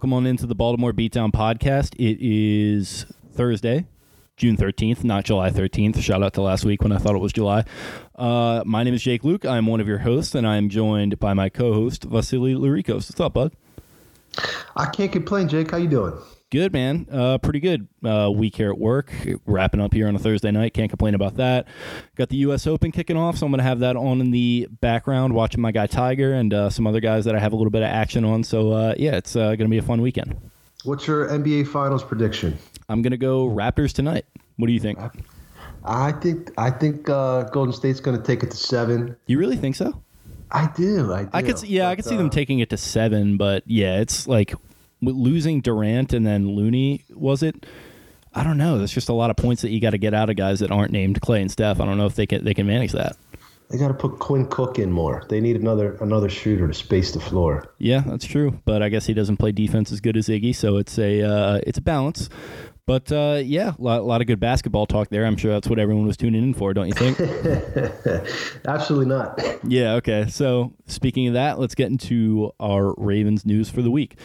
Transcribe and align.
welcome 0.00 0.14
on 0.14 0.24
into 0.24 0.46
the 0.46 0.54
Baltimore 0.54 0.94
Beatdown 0.94 1.30
podcast. 1.30 1.94
It 1.96 2.16
is 2.22 3.04
Thursday, 3.34 3.84
June 4.38 4.56
13th, 4.56 5.04
not 5.04 5.26
July 5.26 5.50
13th. 5.50 6.00
Shout 6.00 6.22
out 6.22 6.32
to 6.32 6.40
last 6.40 6.64
week 6.64 6.80
when 6.80 6.90
I 6.90 6.96
thought 6.96 7.14
it 7.14 7.18
was 7.18 7.34
July. 7.34 7.66
Uh, 8.14 8.62
my 8.64 8.82
name 8.82 8.94
is 8.94 9.02
Jake 9.02 9.24
Luke. 9.24 9.44
I'm 9.44 9.66
one 9.66 9.78
of 9.78 9.86
your 9.86 9.98
hosts, 9.98 10.34
and 10.34 10.46
I'm 10.46 10.70
joined 10.70 11.18
by 11.18 11.34
my 11.34 11.50
co-host, 11.50 12.08
Vasilis 12.08 12.56
Lericos. 12.56 13.10
What's 13.10 13.20
up, 13.20 13.34
bud? 13.34 13.52
I 14.74 14.86
can't 14.86 15.12
complain, 15.12 15.48
Jake. 15.48 15.70
How 15.70 15.76
you 15.76 15.88
doing? 15.88 16.14
Good, 16.50 16.72
man. 16.72 17.06
Uh, 17.12 17.38
pretty 17.38 17.60
good 17.60 17.86
uh, 18.04 18.28
week 18.34 18.56
here 18.56 18.70
at 18.70 18.78
work. 18.78 19.12
Wrapping 19.46 19.80
up 19.80 19.94
here 19.94 20.08
on 20.08 20.16
a 20.16 20.18
Thursday 20.18 20.50
night. 20.50 20.74
Can't 20.74 20.88
complain 20.90 21.14
about 21.14 21.36
that. 21.36 21.68
Got 22.16 22.28
the 22.28 22.38
U.S. 22.38 22.66
Open 22.66 22.90
kicking 22.90 23.16
off, 23.16 23.38
so 23.38 23.46
I'm 23.46 23.52
going 23.52 23.58
to 23.58 23.64
have 23.64 23.78
that 23.80 23.94
on 23.94 24.20
in 24.20 24.32
the 24.32 24.66
background, 24.80 25.32
watching 25.32 25.60
my 25.60 25.70
guy 25.70 25.86
Tiger 25.86 26.32
and 26.32 26.52
uh, 26.52 26.68
some 26.68 26.88
other 26.88 26.98
guys 26.98 27.24
that 27.26 27.36
I 27.36 27.38
have 27.38 27.52
a 27.52 27.56
little 27.56 27.70
bit 27.70 27.82
of 27.82 27.88
action 27.88 28.24
on. 28.24 28.42
So, 28.42 28.72
uh, 28.72 28.94
yeah, 28.98 29.14
it's 29.14 29.36
uh, 29.36 29.50
going 29.50 29.58
to 29.58 29.68
be 29.68 29.78
a 29.78 29.82
fun 29.82 30.02
weekend. 30.02 30.36
What's 30.82 31.06
your 31.06 31.28
NBA 31.28 31.68
Finals 31.68 32.02
prediction? 32.02 32.58
I'm 32.88 33.00
going 33.00 33.12
to 33.12 33.16
go 33.16 33.46
Raptors 33.46 33.92
tonight. 33.92 34.26
What 34.56 34.66
do 34.66 34.72
you 34.72 34.80
think? 34.80 34.98
I 35.84 36.10
think 36.10 36.50
I 36.58 36.70
think 36.70 37.08
uh, 37.08 37.44
Golden 37.44 37.72
State's 37.72 38.00
going 38.00 38.16
to 38.16 38.22
take 38.24 38.42
it 38.42 38.50
to 38.50 38.56
seven. 38.56 39.14
You 39.26 39.38
really 39.38 39.56
think 39.56 39.76
so? 39.76 40.02
I 40.50 40.68
do. 40.76 41.12
I 41.12 41.22
do. 41.22 41.30
I 41.32 41.42
could, 41.42 41.62
yeah, 41.62 41.88
I 41.88 41.92
But, 41.92 41.96
could 41.96 42.04
see 42.06 42.16
them 42.16 42.28
taking 42.28 42.58
it 42.58 42.70
to 42.70 42.76
seven, 42.76 43.36
but 43.36 43.62
yeah, 43.66 44.00
it's 44.00 44.26
like 44.26 44.52
losing 45.00 45.60
Durant 45.60 46.12
and 46.12 46.26
then 46.26 46.48
Looney. 46.48 47.04
Was 47.10 47.42
it? 47.42 47.66
I 48.32 48.44
don't 48.44 48.58
know. 48.58 48.78
There's 48.78 48.92
just 48.92 49.08
a 49.08 49.12
lot 49.12 49.30
of 49.30 49.36
points 49.36 49.62
that 49.62 49.70
you 49.70 49.80
got 49.80 49.90
to 49.90 49.98
get 49.98 50.14
out 50.14 50.30
of 50.30 50.36
guys 50.36 50.60
that 50.60 50.70
aren't 50.70 50.92
named 50.92 51.20
Clay 51.20 51.40
and 51.40 51.50
Steph. 51.50 51.80
I 51.80 51.84
don't 51.84 51.98
know 51.98 52.06
if 52.06 52.14
they 52.14 52.26
can 52.26 52.44
they 52.44 52.54
can 52.54 52.66
manage 52.66 52.92
that. 52.92 53.16
They 53.70 53.78
got 53.78 53.88
to 53.88 53.94
put 53.94 54.18
Quinn 54.18 54.46
Cook 54.46 54.80
in 54.80 54.90
more. 54.90 55.24
They 55.28 55.40
need 55.40 55.56
another 55.56 55.96
another 56.00 56.28
shooter 56.28 56.66
to 56.66 56.74
space 56.74 57.12
the 57.12 57.20
floor. 57.20 57.72
Yeah, 57.78 58.02
that's 58.06 58.24
true. 58.24 58.60
But 58.64 58.82
I 58.82 58.88
guess 58.88 59.06
he 59.06 59.14
doesn't 59.14 59.36
play 59.36 59.52
defense 59.52 59.92
as 59.92 60.00
good 60.00 60.16
as 60.16 60.28
Iggy, 60.28 60.54
so 60.54 60.76
it's 60.76 60.98
a 60.98 61.22
uh, 61.22 61.60
it's 61.66 61.78
a 61.78 61.82
balance. 61.82 62.28
But 62.86 63.12
uh, 63.12 63.40
yeah, 63.44 63.74
a 63.78 63.80
lot, 63.80 64.04
lot 64.04 64.20
of 64.20 64.26
good 64.26 64.40
basketball 64.40 64.86
talk 64.86 65.10
there. 65.10 65.24
I'm 65.24 65.36
sure 65.36 65.52
that's 65.52 65.68
what 65.68 65.78
everyone 65.78 66.06
was 66.06 66.16
tuning 66.16 66.42
in 66.42 66.54
for, 66.54 66.74
don't 66.74 66.88
you 66.88 66.94
think? 66.94 67.20
Absolutely 68.66 69.06
not. 69.06 69.40
Yeah, 69.62 69.94
okay. 69.94 70.26
So, 70.28 70.72
speaking 70.86 71.28
of 71.28 71.34
that, 71.34 71.60
let's 71.60 71.76
get 71.76 71.86
into 71.86 72.50
our 72.58 72.92
Ravens 72.96 73.46
news 73.46 73.70
for 73.70 73.82
the 73.82 73.92
week. 73.92 74.16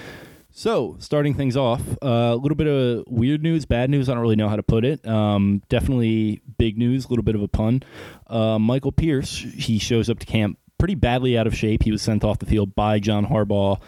So, 0.57 0.95
starting 0.99 1.33
things 1.33 1.57
off, 1.57 1.81
uh, 2.01 2.31
a 2.31 2.35
little 2.37 2.55
bit 2.55 2.67
of 2.67 3.03
weird 3.09 3.43
news, 3.43 3.65
bad 3.65 3.89
news. 3.89 4.07
I 4.07 4.13
don't 4.13 4.21
really 4.21 4.37
know 4.37 4.47
how 4.47 4.55
to 4.55 4.63
put 4.63 4.85
it. 4.85 5.05
Um, 5.05 5.61
definitely 5.67 6.41
big 6.57 6.77
news, 6.77 7.03
a 7.03 7.09
little 7.09 7.25
bit 7.25 7.35
of 7.35 7.41
a 7.41 7.49
pun. 7.49 7.83
Uh, 8.27 8.57
Michael 8.57 8.93
Pierce, 8.93 9.37
he 9.37 9.79
shows 9.79 10.09
up 10.09 10.17
to 10.19 10.25
camp 10.25 10.57
pretty 10.77 10.95
badly 10.95 11.37
out 11.37 11.45
of 11.45 11.53
shape. 11.57 11.83
He 11.83 11.91
was 11.91 12.01
sent 12.01 12.23
off 12.23 12.39
the 12.39 12.45
field 12.45 12.73
by 12.73 12.99
John 12.99 13.25
Harbaugh 13.25 13.81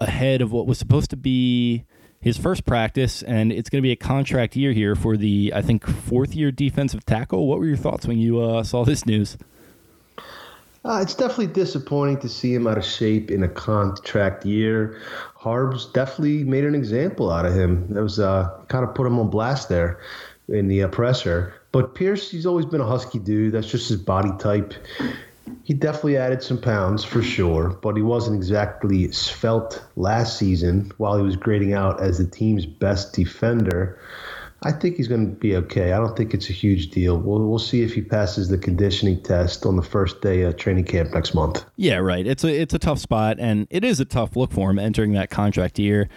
ahead 0.00 0.42
of 0.42 0.50
what 0.50 0.66
was 0.66 0.76
supposed 0.76 1.10
to 1.10 1.16
be 1.16 1.84
his 2.20 2.36
first 2.36 2.64
practice, 2.64 3.22
and 3.22 3.52
it's 3.52 3.70
going 3.70 3.80
to 3.80 3.86
be 3.86 3.92
a 3.92 3.96
contract 3.96 4.56
year 4.56 4.72
here 4.72 4.96
for 4.96 5.16
the, 5.16 5.52
I 5.54 5.62
think, 5.62 5.86
fourth 5.86 6.34
year 6.34 6.50
defensive 6.50 7.06
tackle. 7.06 7.46
What 7.46 7.60
were 7.60 7.66
your 7.66 7.76
thoughts 7.76 8.08
when 8.08 8.18
you 8.18 8.40
uh, 8.40 8.64
saw 8.64 8.84
this 8.84 9.06
news? 9.06 9.38
Uh, 10.84 11.00
it's 11.02 11.14
definitely 11.14 11.48
disappointing 11.48 12.18
to 12.18 12.28
see 12.28 12.54
him 12.54 12.66
out 12.66 12.78
of 12.78 12.84
shape 12.84 13.30
in 13.30 13.42
a 13.42 13.48
contract 13.48 14.46
year. 14.46 15.00
Harbs 15.48 15.86
definitely 15.86 16.44
made 16.44 16.64
an 16.64 16.74
example 16.74 17.30
out 17.30 17.46
of 17.46 17.54
him. 17.54 17.86
That 17.94 18.02
was 18.02 18.20
uh, 18.20 18.50
kind 18.68 18.84
of 18.84 18.94
put 18.94 19.06
him 19.06 19.18
on 19.18 19.30
blast 19.30 19.70
there 19.70 19.98
in 20.46 20.68
the 20.68 20.86
presser. 20.88 21.54
But 21.72 21.94
Pierce, 21.94 22.30
he's 22.30 22.44
always 22.44 22.66
been 22.66 22.82
a 22.82 22.86
husky 22.86 23.18
dude. 23.18 23.54
That's 23.54 23.70
just 23.70 23.88
his 23.88 23.98
body 23.98 24.30
type. 24.38 24.74
He 25.64 25.72
definitely 25.72 26.18
added 26.18 26.42
some 26.42 26.60
pounds 26.60 27.02
for 27.02 27.22
sure, 27.22 27.70
but 27.70 27.96
he 27.96 28.02
wasn't 28.02 28.36
exactly 28.36 29.10
svelte 29.10 29.82
last 29.96 30.38
season 30.38 30.92
while 30.98 31.16
he 31.16 31.22
was 31.22 31.36
grading 31.36 31.72
out 31.72 31.98
as 31.98 32.18
the 32.18 32.26
team's 32.26 32.66
best 32.66 33.14
defender. 33.14 33.98
I 34.62 34.72
think 34.72 34.96
he's 34.96 35.06
going 35.06 35.30
to 35.30 35.36
be 35.36 35.54
okay. 35.56 35.92
I 35.92 35.98
don't 35.98 36.16
think 36.16 36.34
it's 36.34 36.50
a 36.50 36.52
huge 36.52 36.90
deal. 36.90 37.16
We'll, 37.18 37.46
we'll 37.46 37.60
see 37.60 37.82
if 37.82 37.94
he 37.94 38.02
passes 38.02 38.48
the 38.48 38.58
conditioning 38.58 39.22
test 39.22 39.64
on 39.64 39.76
the 39.76 39.82
first 39.82 40.20
day 40.20 40.42
of 40.42 40.56
training 40.56 40.84
camp 40.84 41.14
next 41.14 41.32
month. 41.32 41.64
Yeah, 41.76 41.98
right. 41.98 42.26
It's 42.26 42.42
a 42.42 42.60
it's 42.60 42.74
a 42.74 42.78
tough 42.78 42.98
spot, 42.98 43.38
and 43.38 43.68
it 43.70 43.84
is 43.84 44.00
a 44.00 44.04
tough 44.04 44.36
look 44.36 44.52
for 44.52 44.70
him 44.70 44.78
entering 44.78 45.12
that 45.12 45.30
contract 45.30 45.78
year. 45.78 46.08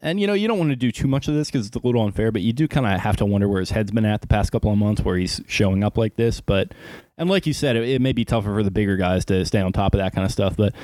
And 0.00 0.18
you 0.18 0.26
know, 0.26 0.32
you 0.32 0.48
don't 0.48 0.58
want 0.58 0.70
to 0.70 0.76
do 0.76 0.90
too 0.90 1.06
much 1.06 1.28
of 1.28 1.34
this 1.34 1.48
because 1.48 1.66
it's 1.66 1.76
a 1.76 1.80
little 1.84 2.02
unfair, 2.02 2.32
but 2.32 2.42
you 2.42 2.52
do 2.52 2.66
kind 2.66 2.86
of 2.86 2.98
have 2.98 3.16
to 3.18 3.26
wonder 3.26 3.46
where 3.46 3.60
his 3.60 3.70
head's 3.70 3.92
been 3.92 4.04
at 4.04 4.20
the 4.20 4.26
past 4.26 4.50
couple 4.52 4.72
of 4.72 4.78
months, 4.78 5.02
where 5.02 5.16
he's 5.16 5.42
showing 5.46 5.84
up 5.84 5.98
like 5.98 6.16
this. 6.16 6.40
But 6.40 6.72
and 7.18 7.28
like 7.28 7.46
you 7.46 7.52
said, 7.52 7.76
it, 7.76 7.88
it 7.88 8.00
may 8.00 8.12
be 8.12 8.24
tougher 8.24 8.54
for 8.54 8.62
the 8.62 8.70
bigger 8.70 8.96
guys 8.96 9.24
to 9.26 9.44
stay 9.44 9.60
on 9.60 9.72
top 9.72 9.94
of 9.94 9.98
that 9.98 10.14
kind 10.14 10.24
of 10.24 10.32
stuff, 10.32 10.56
but 10.56 10.74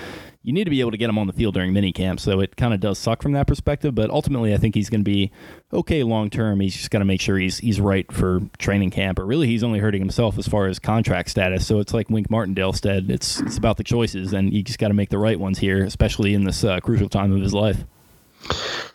you 0.43 0.53
need 0.53 0.65
to 0.65 0.71
be 0.71 0.81
able 0.81 0.93
to 0.93 0.97
get 0.97 1.11
him 1.11 1.19
on 1.19 1.27
the 1.27 1.33
field 1.33 1.55
during 1.55 1.73
mini 1.73 1.93
camp. 1.93 2.21
So 2.21 2.41
it 2.41 2.57
kind 2.57 2.73
of 2.73 2.81
does 2.81 2.99
suck 2.99 3.23
from 3.23 3.33
that 3.33 3.47
perspective. 3.47 3.95
But 3.95 4.11
ultimately, 4.11 4.55
I 4.55 4.57
think 4.57 4.75
he's 4.75 4.89
going 4.89 5.01
to 5.01 5.11
be 5.11 5.33
okay 5.73 6.03
long 6.05 6.31
term. 6.31 6.61
He's 6.61 6.77
just 6.77 6.91
got 6.91 7.01
to 7.01 7.05
make 7.05 7.21
sure 7.21 7.39
he's 7.39 7.59
he's 7.59 7.81
right 7.81 8.11
for 8.13 8.41
training 8.59 8.91
camp. 8.91 9.17
But 9.17 9.27
really, 9.27 9.47
he's 9.47 9.65
only 9.65 9.81
hurting 9.81 10.01
himself 10.01 10.39
as 10.39 10.47
far 10.47 10.67
as 10.67 10.79
contract 10.79 11.31
status. 11.31 11.67
So 11.67 11.81
it's 11.81 11.93
like 11.93 12.09
Wink 12.09 12.31
Martindale 12.31 12.73
said, 12.73 13.11
it's 13.11 13.41
it's 13.41 13.59
about 13.59 13.77
the 13.77 13.85
choices, 13.85 14.33
and 14.33 14.53
you 14.53 14.63
just 14.63 14.79
got 14.79 14.89
to 14.89 14.95
make 14.95 15.11
the 15.11 15.19
right 15.19 15.39
ones 15.39 15.59
here, 15.59 15.85
especially 15.85 16.35
in 16.35 16.45
this 16.45 16.63
uh, 16.65 16.81
crucial 16.81 17.09
time 17.09 17.33
of 17.33 17.41
his 17.41 17.53
life. 17.53 17.85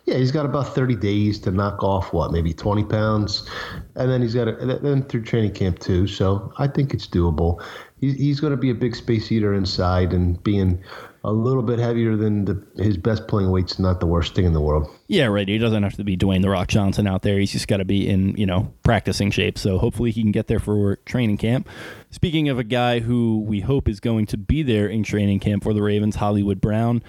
Yeah, 0.05 0.15
he's 0.15 0.31
got 0.31 0.45
about 0.45 0.73
30 0.75 0.95
days 0.95 1.39
to 1.39 1.51
knock 1.51 1.81
off 1.81 2.11
what, 2.11 2.31
maybe 2.31 2.53
20 2.53 2.83
pounds, 2.85 3.49
and 3.95 4.09
then 4.09 4.21
he's 4.21 4.33
got 4.33 4.45
to, 4.45 4.79
then 4.81 5.03
through 5.03 5.23
training 5.23 5.53
camp 5.53 5.79
too. 5.79 6.07
So 6.07 6.51
I 6.57 6.67
think 6.67 6.93
it's 6.93 7.07
doable. 7.07 7.63
He's 8.01 8.41
going 8.41 8.51
to 8.51 8.57
be 8.57 8.69
a 8.69 8.75
big 8.75 8.95
space 8.95 9.31
eater 9.31 9.53
inside, 9.53 10.11
and 10.13 10.41
being 10.43 10.83
a 11.25 11.31
little 11.31 11.63
bit 11.63 11.79
heavier 11.79 12.17
than 12.17 12.43
the, 12.43 12.61
his 12.75 12.97
best 12.97 13.27
playing 13.27 13.49
weight's 13.49 13.79
not 13.79 14.01
the 14.01 14.05
worst 14.05 14.35
thing 14.35 14.43
in 14.43 14.51
the 14.51 14.59
world. 14.59 14.89
Yeah, 15.07 15.25
right. 15.25 15.47
He 15.47 15.57
doesn't 15.57 15.83
have 15.83 15.95
to 15.95 16.03
be 16.03 16.17
Dwayne 16.17 16.41
the 16.41 16.49
Rock 16.49 16.67
Johnson 16.67 17.07
out 17.07 17.21
there. 17.21 17.39
He's 17.39 17.51
just 17.51 17.67
got 17.67 17.77
to 17.77 17.85
be 17.85 18.09
in, 18.09 18.35
you 18.35 18.45
know, 18.45 18.73
practicing 18.83 19.31
shape. 19.31 19.57
So 19.57 19.77
hopefully 19.77 20.11
he 20.11 20.21
can 20.21 20.33
get 20.33 20.47
there 20.47 20.59
for 20.59 20.97
training 21.05 21.37
camp. 21.37 21.69
Speaking 22.09 22.49
of 22.49 22.59
a 22.59 22.63
guy 22.63 22.99
who 22.99 23.39
we 23.39 23.61
hope 23.61 23.87
is 23.87 24.01
going 24.01 24.25
to 24.27 24.37
be 24.37 24.63
there 24.63 24.87
in 24.87 25.03
training 25.03 25.39
camp 25.39 25.63
for 25.63 25.73
the 25.73 25.81
Ravens, 25.81 26.17
Hollywood 26.17 26.59
Brown. 26.59 27.01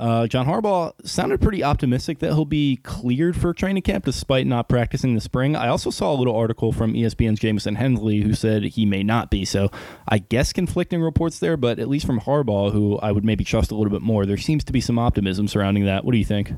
Uh, 0.00 0.26
John 0.26 0.46
Harbaugh 0.46 0.94
sounded 1.06 1.42
pretty 1.42 1.62
optimistic 1.62 2.20
that 2.20 2.28
he'll 2.28 2.46
be 2.46 2.76
cleared 2.76 3.36
for 3.36 3.52
training 3.52 3.82
camp 3.82 4.06
despite 4.06 4.46
not 4.46 4.66
practicing 4.66 5.14
the 5.14 5.20
spring. 5.20 5.54
I 5.54 5.68
also 5.68 5.90
saw 5.90 6.10
a 6.10 6.16
little 6.16 6.34
article 6.34 6.72
from 6.72 6.94
ESPN's 6.94 7.38
Jamison 7.38 7.74
Hensley 7.74 8.22
who 8.22 8.32
said 8.32 8.62
he 8.62 8.86
may 8.86 9.02
not 9.02 9.30
be. 9.30 9.44
So 9.44 9.68
I 10.08 10.16
guess 10.16 10.54
conflicting 10.54 11.02
reports 11.02 11.38
there, 11.38 11.58
but 11.58 11.78
at 11.78 11.88
least 11.88 12.06
from 12.06 12.20
Harbaugh, 12.20 12.72
who 12.72 12.98
I 13.00 13.12
would 13.12 13.26
maybe 13.26 13.44
trust 13.44 13.72
a 13.72 13.74
little 13.74 13.90
bit 13.90 14.00
more, 14.00 14.24
there 14.24 14.38
seems 14.38 14.64
to 14.64 14.72
be 14.72 14.80
some 14.80 14.98
optimism 14.98 15.46
surrounding 15.46 15.84
that. 15.84 16.02
What 16.02 16.12
do 16.12 16.18
you 16.18 16.24
think? 16.24 16.52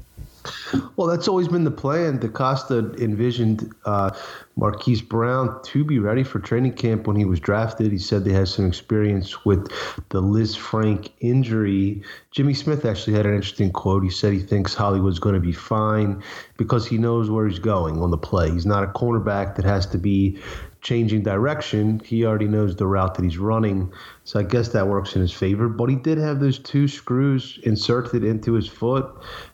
Well, 0.96 1.06
that's 1.06 1.28
always 1.28 1.48
been 1.48 1.64
the 1.64 1.70
plan. 1.70 2.18
DeCosta 2.18 2.98
envisioned 3.00 3.74
uh, 3.84 4.10
Marquise 4.56 5.02
Brown 5.02 5.60
to 5.64 5.84
be 5.84 5.98
ready 5.98 6.22
for 6.22 6.38
training 6.38 6.74
camp 6.74 7.06
when 7.06 7.16
he 7.16 7.24
was 7.24 7.40
drafted. 7.40 7.90
He 7.90 7.98
said 7.98 8.24
they 8.24 8.32
had 8.32 8.48
some 8.48 8.66
experience 8.66 9.44
with 9.44 9.70
the 10.10 10.20
Liz 10.20 10.52
Lisfranc 10.52 11.10
injury. 11.20 12.02
Jimmy 12.30 12.54
Smith 12.54 12.84
actually 12.84 13.14
had 13.14 13.26
an 13.26 13.34
interesting 13.34 13.70
quote. 13.70 14.02
He 14.02 14.10
said 14.10 14.32
he 14.32 14.40
thinks 14.40 14.74
Hollywood's 14.74 15.18
going 15.18 15.34
to 15.34 15.40
be 15.40 15.52
fine 15.52 16.22
because 16.56 16.86
he 16.86 16.98
knows 16.98 17.30
where 17.30 17.46
he's 17.46 17.58
going 17.58 18.00
on 18.02 18.10
the 18.10 18.18
play. 18.18 18.50
He's 18.50 18.66
not 18.66 18.84
a 18.84 18.88
cornerback 18.88 19.56
that 19.56 19.64
has 19.64 19.86
to 19.86 19.98
be 19.98 20.38
changing 20.82 21.22
direction. 21.22 22.00
He 22.04 22.26
already 22.26 22.48
knows 22.48 22.76
the 22.76 22.86
route 22.86 23.14
that 23.14 23.22
he's 23.22 23.38
running. 23.38 23.92
So 24.24 24.40
I 24.40 24.42
guess 24.42 24.68
that 24.70 24.88
works 24.88 25.14
in 25.14 25.22
his 25.22 25.32
favor. 25.32 25.68
But 25.68 25.88
he 25.88 25.96
did 25.96 26.18
have 26.18 26.40
those 26.40 26.58
two 26.58 26.88
screws 26.88 27.58
inserted 27.62 28.24
into 28.24 28.52
his 28.52 28.68
foot 28.68 29.08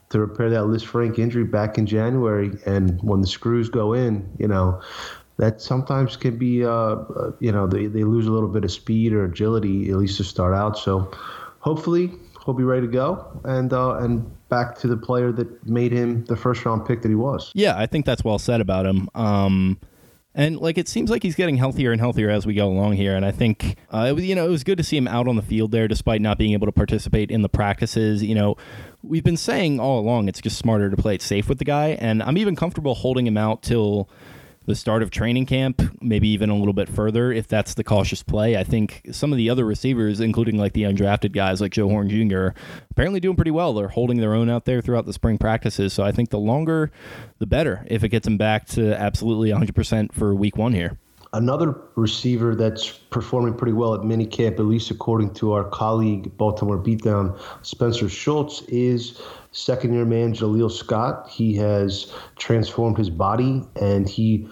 to 0.09 0.19
repair 0.19 0.49
that 0.51 0.63
Lisfranc 0.63 1.19
injury 1.19 1.45
back 1.45 1.77
in 1.77 1.87
January. 1.87 2.51
And 2.65 2.99
when 3.03 3.21
the 3.21 3.27
screws 3.27 3.69
go 3.69 3.93
in, 3.93 4.29
you 4.39 4.49
know, 4.49 4.81
that 5.37 5.61
sometimes 5.61 6.17
can 6.17 6.39
be, 6.39 6.65
uh, 6.65 6.71
uh, 6.71 7.33
you 7.41 7.53
know, 7.53 7.67
they, 7.67 7.87
they 7.87 8.05
lose 8.05 8.27
a 8.27 8.33
little 8.33 8.49
bit 8.49 8.65
of 8.65 8.73
speed 8.73 9.13
or 9.13 9.25
agility, 9.25 9.91
at 9.91 9.97
least 9.97 10.17
to 10.17 10.25
start 10.25 10.55
out. 10.55 10.79
So 10.79 11.13
hopefully 11.61 12.11
he'll 12.45 12.55
be 12.55 12.65
ready 12.65 12.87
to 12.87 12.93
go 12.93 13.41
and, 13.45 13.71
uh, 13.73 13.97
and 13.99 14.27
back 14.49 14.79
to 14.79 14.89
the 14.89 14.97
player 14.97 15.31
that 15.33 15.67
made 15.67 15.93
him 15.93 16.25
the 16.25 16.37
first 16.37 16.65
round 16.65 16.87
pick 16.87 17.03
that 17.03 17.09
he 17.09 17.15
was. 17.15 17.53
Yeah, 17.55 17.79
I 17.79 17.85
think 17.85 18.07
that's 18.07 18.25
well 18.25 18.39
said 18.39 18.63
about 18.63 18.87
him. 18.87 19.11
Um, 19.15 19.79
and 20.39 20.57
like 20.57 20.79
it 20.79 20.87
seems 20.89 21.11
like 21.11 21.25
he's 21.25 21.35
getting 21.35 21.57
healthier 21.57 21.91
and 21.91 22.01
healthier 22.01 22.31
as 22.31 22.47
we 22.47 22.55
go 22.55 22.69
along 22.69 22.93
here. 22.93 23.17
And 23.17 23.27
I 23.27 23.33
think 23.33 23.77
uh, 23.93 24.07
it 24.09 24.13
was, 24.13 24.25
you 24.25 24.37
know 24.37 24.47
it 24.47 24.51
was 24.51 24.63
good 24.63 24.79
to 24.79 24.85
see 24.85 24.97
him 24.97 25.09
out 25.09 25.27
on 25.27 25.35
the 25.35 25.43
field 25.43 25.73
there, 25.73 25.89
despite 25.89 26.21
not 26.21 26.39
being 26.39 26.53
able 26.53 26.67
to 26.67 26.73
participate 26.73 27.33
in 27.33 27.43
the 27.43 27.49
practices. 27.49 28.23
You 28.23 28.37
know, 28.37 28.57
we've 29.03 29.25
been 29.25 29.37
saying 29.37 29.81
all 29.81 29.99
along 29.99 30.29
it's 30.29 30.41
just 30.41 30.57
smarter 30.57 30.91
to 30.91 30.97
play 30.97 31.17
it 31.17 31.23
safe 31.23 31.49
with 31.49 31.59
the 31.59 31.65
guy, 31.65 31.89
and 32.01 32.23
I'm 32.23 32.39
even 32.39 32.55
comfortable 32.55 32.95
holding 32.95 33.27
him 33.27 33.37
out 33.37 33.65
till 33.65 34.09
the 34.69 34.75
start 34.75 35.03
of 35.03 35.11
training 35.11 35.47
camp, 35.47 35.81
maybe 36.03 36.29
even 36.29 36.51
a 36.51 36.55
little 36.55 36.75
bit 36.75 36.91
further 36.91 37.33
if 37.33 37.49
that's 37.49 37.73
the 37.73 37.83
cautious 37.83 38.23
play. 38.23 38.55
I 38.55 38.65
think 38.65 39.01
some 39.13 39.33
of 39.33 39.39
the 39.39 39.49
other 39.49 39.65
receivers, 39.65 40.21
including 40.21 40.59
like 40.59 40.75
the 40.75 40.83
undrafted 40.83 41.33
guys 41.33 41.63
like 41.63 41.73
Joe 41.73 41.89
Horn 41.89 42.11
Jr., 42.11 42.49
apparently 42.91 43.19
doing 43.19 43.35
pretty 43.35 43.51
well. 43.51 43.73
They're 43.73 43.89
holding 43.89 44.19
their 44.19 44.35
own 44.35 44.51
out 44.51 44.67
there 44.67 44.83
throughout 44.83 45.07
the 45.07 45.15
spring 45.15 45.39
practices. 45.39 45.95
So 45.95 46.05
I 46.05 46.13
think 46.13 46.29
the 46.29 46.39
longer, 46.39 46.91
the 47.39 47.47
better 47.47 47.87
if 47.89 48.05
it 48.05 48.11
gets 48.11 48.27
them 48.27 48.37
back 48.37 48.67
to 48.67 48.95
absolutely 48.95 49.49
100% 49.49 50.13
for 50.13 50.35
week 50.35 50.59
one 50.59 50.75
here. 50.75 50.99
Another 51.35 51.79
receiver 51.95 52.55
that's 52.55 52.91
performing 52.91 53.55
pretty 53.55 53.75
well 53.75 53.95
at 53.95 54.01
minicamp, 54.01 54.55
at 54.55 54.65
least 54.65 54.91
according 54.91 55.35
to 55.35 55.53
our 55.53 55.65
colleague, 55.65 56.35
Baltimore 56.39 56.79
Beatdown, 56.79 57.39
Spencer 57.63 58.09
Schultz, 58.09 58.63
is 58.63 59.21
second 59.53 59.93
year 59.93 60.07
man 60.07 60.33
Jaleel 60.33 60.71
Scott. 60.71 61.29
He 61.29 61.55
has 61.57 62.13
transformed 62.37 62.97
his 62.97 63.11
body 63.11 63.63
and 63.81 64.09
he 64.09 64.49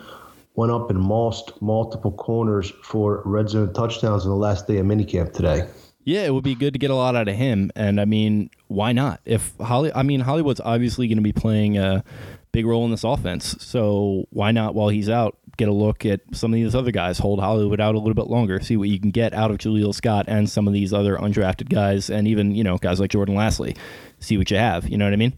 went 0.55 0.73
up 0.73 0.91
and 0.91 1.01
mossed 1.01 1.61
multiple 1.63 2.13
corners 2.13 2.73
for 2.83 3.23
red 3.25 3.49
zone 3.49 3.73
touchdowns 3.73 4.25
in 4.25 4.31
the 4.31 4.37
last 4.37 4.67
day 4.67 4.79
of 4.79 4.87
minicamp 4.87 5.33
today. 5.33 5.69
Yeah, 6.05 6.23
it 6.23 6.33
would 6.33 6.45
be 6.45 6.55
good 6.55 6.73
to 6.73 6.79
get 6.79 6.91
a 6.91 6.95
lot 6.95 7.17
out 7.17 7.27
of 7.27 7.35
him. 7.35 7.73
And 7.75 8.01
I 8.01 8.05
mean, 8.05 8.51
why 8.69 8.93
not? 8.93 9.21
If 9.25 9.55
Holly, 9.61 9.91
I 9.95 10.03
mean, 10.03 10.21
Hollywood's 10.21 10.61
obviously 10.61 11.09
going 11.09 11.19
to 11.19 11.23
be 11.23 11.33
playing 11.33 11.79
a 11.79 12.05
big 12.53 12.65
role 12.65 12.85
in 12.85 12.91
this 12.91 13.03
offense. 13.03 13.57
So 13.59 14.27
why 14.31 14.53
not, 14.53 14.75
while 14.75 14.89
he's 14.89 15.09
out, 15.09 15.37
get 15.57 15.69
a 15.69 15.73
look 15.73 16.05
at 16.07 16.21
some 16.33 16.53
of 16.53 16.57
these 16.57 16.75
other 16.75 16.91
guys, 16.91 17.19
hold 17.19 17.41
Hollywood 17.41 17.81
out 17.81 17.95
a 17.95 17.99
little 17.99 18.15
bit 18.15 18.29
longer, 18.29 18.61
see 18.61 18.77
what 18.77 18.89
you 18.89 19.01
can 19.01 19.11
get 19.11 19.33
out 19.33 19.51
of 19.51 19.59
Jaleel 19.59 19.95
Scott 19.95 20.27
and 20.29 20.49
some 20.49 20.67
of 20.67 20.73
these 20.73 20.93
other 20.93 21.17
undrafted 21.17 21.69
guys, 21.69 22.11
and 22.11 22.29
even, 22.29 22.55
you 22.55 22.65
know, 22.65 22.79
guys 22.79 23.01
like 23.01 23.11
Jordan 23.11 23.35
Lasley. 23.35 23.77
See 24.21 24.39
what 24.39 24.51
you 24.51 24.57
have. 24.57 24.89
You 24.89 24.99
know 24.99 25.05
what 25.05 25.13
I 25.13 25.17
mean? 25.17 25.33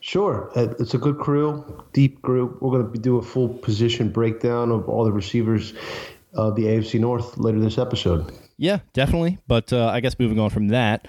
Sure. 0.00 0.50
Uh, 0.54 0.74
it's 0.78 0.94
a 0.94 0.98
good 0.98 1.18
crew, 1.18 1.84
deep 1.92 2.20
group. 2.22 2.60
We're 2.60 2.78
going 2.78 2.92
to 2.92 2.98
do 2.98 3.18
a 3.18 3.22
full 3.22 3.48
position 3.48 4.10
breakdown 4.10 4.70
of 4.70 4.88
all 4.88 5.04
the 5.04 5.12
receivers 5.12 5.72
of 6.34 6.54
the 6.54 6.64
AFC 6.64 7.00
North 7.00 7.38
later 7.38 7.58
this 7.58 7.78
episode. 7.78 8.32
Yeah, 8.56 8.80
definitely. 8.92 9.38
But 9.48 9.72
uh, 9.72 9.88
I 9.88 10.00
guess 10.00 10.18
moving 10.18 10.38
on 10.38 10.50
from 10.50 10.68
that, 10.68 11.08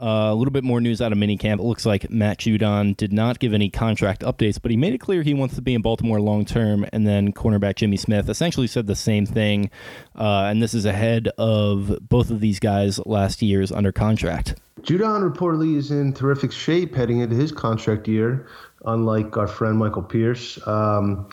uh, 0.00 0.28
a 0.30 0.34
little 0.34 0.52
bit 0.52 0.62
more 0.62 0.80
news 0.80 1.02
out 1.02 1.10
of 1.10 1.18
minicamp. 1.18 1.54
It 1.54 1.64
looks 1.64 1.84
like 1.84 2.08
Matt 2.08 2.38
Judon 2.38 2.96
did 2.96 3.12
not 3.12 3.38
give 3.40 3.52
any 3.52 3.68
contract 3.68 4.22
updates, 4.22 4.60
but 4.60 4.70
he 4.70 4.76
made 4.76 4.94
it 4.94 4.98
clear 4.98 5.22
he 5.22 5.34
wants 5.34 5.56
to 5.56 5.62
be 5.62 5.74
in 5.74 5.82
Baltimore 5.82 6.20
long 6.20 6.44
term. 6.44 6.86
And 6.92 7.06
then 7.06 7.32
cornerback 7.32 7.76
Jimmy 7.76 7.96
Smith 7.96 8.28
essentially 8.28 8.68
said 8.68 8.86
the 8.86 8.94
same 8.94 9.26
thing. 9.26 9.70
Uh, 10.14 10.44
and 10.44 10.62
this 10.62 10.72
is 10.72 10.84
ahead 10.84 11.28
of 11.36 11.98
both 12.08 12.30
of 12.30 12.40
these 12.40 12.60
guys 12.60 13.00
last 13.06 13.42
year's 13.42 13.72
under 13.72 13.90
contract. 13.90 14.54
Judon 14.82 15.28
reportedly 15.28 15.76
is 15.76 15.90
in 15.90 16.12
terrific 16.12 16.52
shape 16.52 16.94
heading 16.94 17.18
into 17.18 17.34
his 17.34 17.50
contract 17.50 18.06
year, 18.06 18.46
unlike 18.84 19.36
our 19.36 19.48
friend 19.48 19.76
Michael 19.76 20.02
Pierce. 20.02 20.64
Um, 20.66 21.28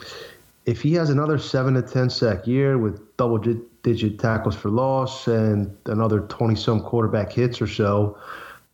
if 0.64 0.82
he 0.82 0.92
has 0.94 1.10
another 1.10 1.38
seven 1.38 1.74
to 1.74 1.82
ten 1.82 2.10
sack 2.10 2.48
year 2.48 2.76
with 2.78 3.16
double 3.16 3.38
digit 3.84 4.18
tackles 4.18 4.56
for 4.56 4.68
loss 4.68 5.28
and 5.28 5.76
another 5.86 6.22
20 6.22 6.56
some 6.56 6.80
quarterback 6.80 7.30
hits 7.30 7.62
or 7.62 7.68
so, 7.68 8.18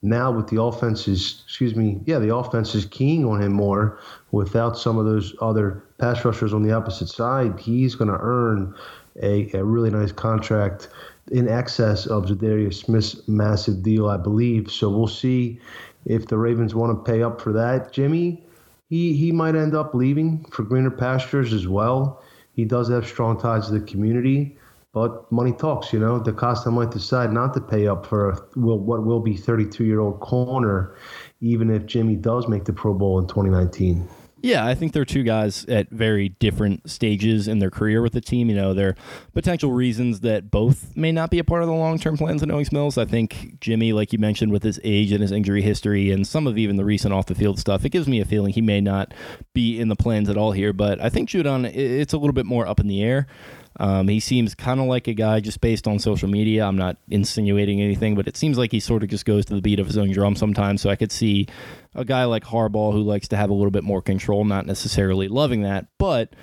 now 0.03 0.33
with 0.33 0.49
the 0.49 0.61
offenses, 0.61 1.43
excuse 1.47 1.77
me, 1.77 2.01
yeah, 2.05 2.19
the 2.19 2.35
offense 2.35 2.75
is 2.75 2.85
keying 2.87 3.25
on 3.25 3.41
him 3.41 3.53
more 3.53 4.01
without 4.33 4.77
some 4.77 4.99
of 4.99 5.07
those 5.07 5.35
other 5.41 5.83
pass 5.99 6.25
rushers 6.25 6.53
on 6.53 6.63
the 6.63 6.73
opposite 6.73 7.09
side. 7.09 7.59
He's 7.61 7.95
going 7.95 8.11
to 8.11 8.19
earn 8.21 8.75
a, 9.23 9.51
a 9.55 9.65
really 9.65 9.91
nice 9.91 10.11
contract 10.11 10.89
in 11.31 11.49
excess 11.49 12.07
of 12.07 12.27
Za'Darius 12.27 12.85
Smith's 12.85 13.29
massive 13.29 13.83
deal, 13.83 14.09
I 14.09 14.17
believe. 14.17 14.71
So 14.71 14.89
we'll 14.89 15.07
see 15.07 15.61
if 16.05 16.27
the 16.27 16.37
Ravens 16.37 16.75
want 16.75 16.97
to 16.97 17.11
pay 17.11 17.23
up 17.23 17.41
for 17.41 17.53
that. 17.53 17.93
Jimmy, 17.93 18.43
he, 18.89 19.15
he 19.15 19.31
might 19.31 19.55
end 19.55 19.75
up 19.75 19.95
leaving 19.95 20.45
for 20.51 20.65
greener 20.65 20.91
pastures 20.91 21.53
as 21.53 21.69
well. 21.69 22.23
He 22.55 22.65
does 22.65 22.91
have 22.91 23.07
strong 23.07 23.39
ties 23.41 23.67
to 23.67 23.73
the 23.73 23.81
community. 23.81 24.59
But 24.93 25.31
money 25.33 25.53
talks, 25.53 25.93
you 25.93 25.99
know. 25.99 26.21
DeCosta 26.21 26.71
might 26.71 26.91
decide 26.91 27.33
not 27.33 27.55
to 27.55 27.61
pay 27.61 27.87
up 27.87 28.05
for 28.05 28.31
a, 28.31 28.39
will, 28.57 28.79
what 28.79 29.05
will 29.07 29.21
be 29.21 29.37
32 29.37 29.85
year 29.85 30.01
old 30.01 30.21
corner, 30.21 30.97
even 31.41 31.71
if 31.71 31.87
Jimmy 31.87 32.17
does 32.17 32.47
make 32.47 32.65
the 32.65 32.75
Pro 32.75 32.93
Bowl 32.93 33.19
in 33.19 33.27
2019. 33.27 34.07
Yeah, 34.43 34.67
I 34.67 34.75
think 34.75 34.93
they're 34.93 35.05
two 35.05 35.23
guys 35.23 35.65
at 35.67 35.89
very 35.91 36.31
different 36.31 36.91
stages 36.91 37.47
in 37.47 37.61
their 37.61 37.71
career 37.71 38.03
with 38.03 38.13
the 38.13 38.21
team. 38.21 38.51
You 38.51 38.57
know, 38.57 38.75
there 38.75 38.89
are 38.89 38.97
potential 39.33 39.71
reasons 39.71 40.21
that 40.21 40.51
both 40.51 40.97
may 40.97 41.13
not 41.13 41.31
be 41.31 41.39
a 41.39 41.45
part 41.45 41.63
of 41.63 41.69
the 41.69 41.75
long 41.75 41.97
term 41.97 42.17
plans 42.17 42.43
of 42.43 42.51
Owings 42.51 42.73
Mills. 42.73 42.99
I 42.99 43.05
think 43.05 43.61
Jimmy, 43.61 43.93
like 43.93 44.13
you 44.13 44.19
mentioned, 44.19 44.51
with 44.51 44.65
his 44.65 44.81
age 44.83 45.13
and 45.13 45.23
his 45.23 45.31
injury 45.31 45.63
history 45.63 46.11
and 46.11 46.27
some 46.27 46.49
of 46.49 46.59
even 46.59 46.75
the 46.75 46.85
recent 46.85 47.15
off 47.15 47.27
the 47.27 47.37
field 47.37 47.61
stuff, 47.61 47.85
it 47.85 47.91
gives 47.91 48.09
me 48.09 48.21
a 48.21 48.25
feeling 48.25 48.53
he 48.53 48.61
may 48.61 48.81
not 48.81 49.15
be 49.55 49.79
in 49.79 49.89
the 49.89 49.97
plans 49.97 50.29
at 50.29 50.37
all 50.37 50.51
here. 50.51 50.73
But 50.73 51.01
I 51.01 51.09
think 51.09 51.29
Judon, 51.29 51.65
it's 51.73 52.13
a 52.13 52.19
little 52.19 52.35
bit 52.35 52.47
more 52.47 52.67
up 52.67 52.81
in 52.81 52.89
the 52.89 53.01
air. 53.01 53.29
Um, 53.79 54.09
he 54.09 54.21
seems 54.21 54.55
kind 54.55 54.81
of 54.81 54.87
like 54.87 55.09
a 55.09 55.15
guy 55.15 55.41
just 55.41 55.61
based 55.61 55.89
on 55.89 55.99
social 55.99 56.29
media. 56.29 56.65
I'm 56.65 56.77
not 56.77 56.97
insinuating 57.11 57.81
anything, 57.81 58.15
but 58.15 58.29
it 58.29 58.37
seems 58.37 58.59
like 58.59 58.71
he 58.71 58.81
sort 58.81 59.03
of 59.03 59.09
just 59.09 59.25
goes 59.25 59.45
to 59.47 59.55
the 59.55 59.63
beat 59.63 59.81
of 59.81 59.87
his 59.87 59.97
own 59.97 60.11
drum 60.11 60.37
sometimes. 60.37 60.83
So 60.83 60.91
I 60.91 60.97
could 60.97 61.13
see 61.13 61.47
a 61.95 62.05
guy 62.05 62.25
like 62.25 62.45
Harbaugh 62.45 62.93
who 62.93 63.03
likes 63.03 63.29
to 63.29 63.37
have 63.37 63.51
a 63.51 63.55
little 63.55 63.71
bit 63.71 63.85
more 63.85 64.03
control, 64.03 64.45
not 64.45 64.67
necessarily 64.67 65.29
loving 65.29 65.63
that, 65.63 65.87
but. 65.99 66.35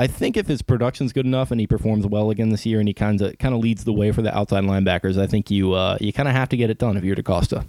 I 0.00 0.06
think 0.06 0.36
if 0.36 0.46
his 0.46 0.62
production's 0.62 1.12
good 1.12 1.26
enough 1.26 1.50
and 1.50 1.58
he 1.58 1.66
performs 1.66 2.06
well 2.06 2.30
again 2.30 2.50
this 2.50 2.64
year 2.64 2.78
and 2.78 2.86
he 2.86 2.94
kind 2.94 3.20
of 3.20 3.36
kind 3.38 3.52
of 3.52 3.60
leads 3.60 3.82
the 3.82 3.92
way 3.92 4.12
for 4.12 4.22
the 4.22 4.32
outside 4.32 4.62
linebackers, 4.62 5.20
I 5.20 5.26
think 5.26 5.50
you 5.50 5.72
uh, 5.72 5.98
you 6.00 6.12
kind 6.12 6.28
of 6.28 6.36
have 6.36 6.48
to 6.50 6.56
get 6.56 6.70
it 6.70 6.78
done 6.78 6.96
if 6.96 7.02
you're 7.02 7.16
DeCosta. 7.16 7.66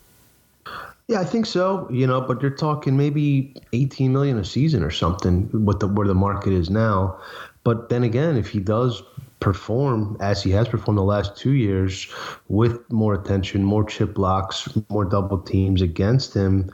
Yeah, 1.10 1.22
I 1.22 1.26
think 1.26 1.48
so. 1.48 1.90
You 1.92 2.06
know, 2.06 2.22
but 2.22 2.40
you're 2.40 2.52
talking 2.52 2.96
maybe 2.96 3.56
18 3.74 4.14
million 4.14 4.38
a 4.38 4.46
season 4.46 4.84
or 4.84 4.92
something 4.92 5.50
with 5.66 5.80
the 5.80 5.88
where 5.88 6.08
the 6.08 6.14
market 6.14 6.54
is 6.54 6.70
now. 6.70 7.20
But 7.63 7.89
then 7.89 8.04
again, 8.04 8.38
if 8.38 8.50
he 8.50 8.60
does 8.60 9.04
perform 9.39 10.18
as 10.20 10.44
he 10.44 10.51
has 10.51 10.68
performed 10.68 10.98
the 10.98 11.04
last 11.04 11.38
two 11.38 11.51
years 11.51 12.08
with 12.48 12.80
more 12.92 13.13
attention, 13.13 13.63
more 13.63 13.84
chip 13.84 14.13
blocks, 14.13 14.68
more 14.89 15.06
double 15.06 15.39
teams 15.39 15.82
against 15.82 16.34
him, 16.34 16.70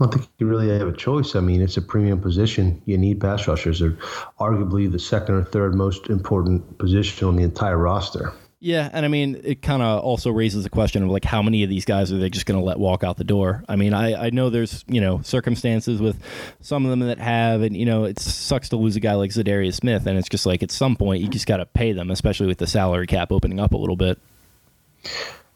I 0.00 0.04
don't 0.04 0.14
think 0.14 0.28
you 0.38 0.46
really 0.46 0.68
have 0.68 0.88
a 0.88 0.92
choice. 0.92 1.34
I 1.34 1.40
mean, 1.40 1.60
it's 1.60 1.76
a 1.76 1.82
premium 1.82 2.20
position. 2.20 2.80
You 2.86 2.98
need 2.98 3.20
pass 3.20 3.46
rushers. 3.48 3.80
They're 3.80 3.96
arguably 4.38 4.90
the 4.90 4.98
second 4.98 5.34
or 5.34 5.44
third 5.44 5.74
most 5.74 6.08
important 6.08 6.78
position 6.78 7.26
on 7.28 7.36
the 7.36 7.42
entire 7.42 7.78
roster. 7.78 8.32
Yeah, 8.60 8.90
and 8.92 9.04
I 9.04 9.08
mean, 9.08 9.40
it 9.44 9.62
kind 9.62 9.82
of 9.82 10.02
also 10.02 10.32
raises 10.32 10.64
the 10.64 10.70
question 10.70 11.04
of 11.04 11.10
like 11.10 11.24
how 11.24 11.42
many 11.42 11.62
of 11.62 11.70
these 11.70 11.84
guys 11.84 12.10
are 12.10 12.18
they 12.18 12.28
just 12.28 12.44
going 12.44 12.58
to 12.58 12.64
let 12.64 12.78
walk 12.78 13.04
out 13.04 13.16
the 13.16 13.22
door? 13.22 13.62
I 13.68 13.76
mean, 13.76 13.94
I, 13.94 14.26
I 14.26 14.30
know 14.30 14.50
there's 14.50 14.84
you 14.88 15.00
know 15.00 15.22
circumstances 15.22 16.00
with 16.00 16.20
some 16.60 16.84
of 16.84 16.90
them 16.90 17.00
that 17.00 17.18
have, 17.18 17.62
and 17.62 17.76
you 17.76 17.86
know 17.86 18.04
it 18.04 18.18
sucks 18.18 18.68
to 18.70 18.76
lose 18.76 18.96
a 18.96 19.00
guy 19.00 19.14
like 19.14 19.30
Za'Darius 19.30 19.74
Smith, 19.74 20.06
and 20.06 20.18
it's 20.18 20.28
just 20.28 20.44
like 20.44 20.64
at 20.64 20.72
some 20.72 20.96
point 20.96 21.22
you 21.22 21.28
just 21.28 21.46
got 21.46 21.58
to 21.58 21.66
pay 21.66 21.92
them, 21.92 22.10
especially 22.10 22.48
with 22.48 22.58
the 22.58 22.66
salary 22.66 23.06
cap 23.06 23.30
opening 23.30 23.60
up 23.60 23.74
a 23.74 23.76
little 23.76 23.96
bit. 23.96 24.18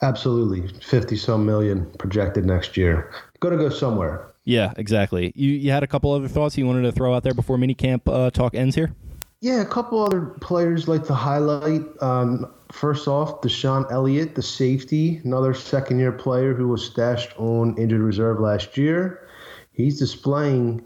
Absolutely, 0.01 0.69
fifty 0.79 1.17
some 1.17 1.45
million 1.45 1.91
projected 1.99 2.45
next 2.45 2.77
year. 2.77 3.13
Going 3.41 3.59
to 3.59 3.63
go 3.63 3.69
somewhere. 3.69 4.29
Yeah, 4.45 4.75
exactly. 4.77 5.33
You 5.35 5.51
you 5.51 5.73
had 5.73 5.83
a 5.83 5.89
couple 5.89 6.13
other 6.13 6.29
thoughts 6.29 6.57
you 6.57 6.69
wanted 6.69 6.83
to 6.83 6.93
throw 6.93 7.15
out 7.15 7.25
there 7.25 7.35
before 7.35 7.57
minicamp 7.57 8.03
uh, 8.07 8.31
talk 8.31 8.55
ends 8.55 8.77
here. 8.77 8.93
Yeah, 9.41 9.61
a 9.61 9.67
couple 9.67 10.01
other 10.01 10.21
players 10.41 10.87
like 10.87 11.05
to 11.07 11.15
highlight. 11.15 11.83
Um, 12.01 12.53
first 12.73 13.07
off, 13.07 13.41
DeShon 13.43 13.91
Elliott, 13.93 14.35
the 14.35 14.43
safety, 14.43 15.21
another 15.25 15.55
second 15.55 15.99
year 15.99 16.13
player 16.13 16.55
who 16.55 16.69
was 16.69 16.85
stashed 16.85 17.33
on 17.39 17.77
injured 17.77 18.01
reserve 18.01 18.41
last 18.41 18.77
year. 18.77 19.29
He's 19.73 19.99
displaying 19.99 20.85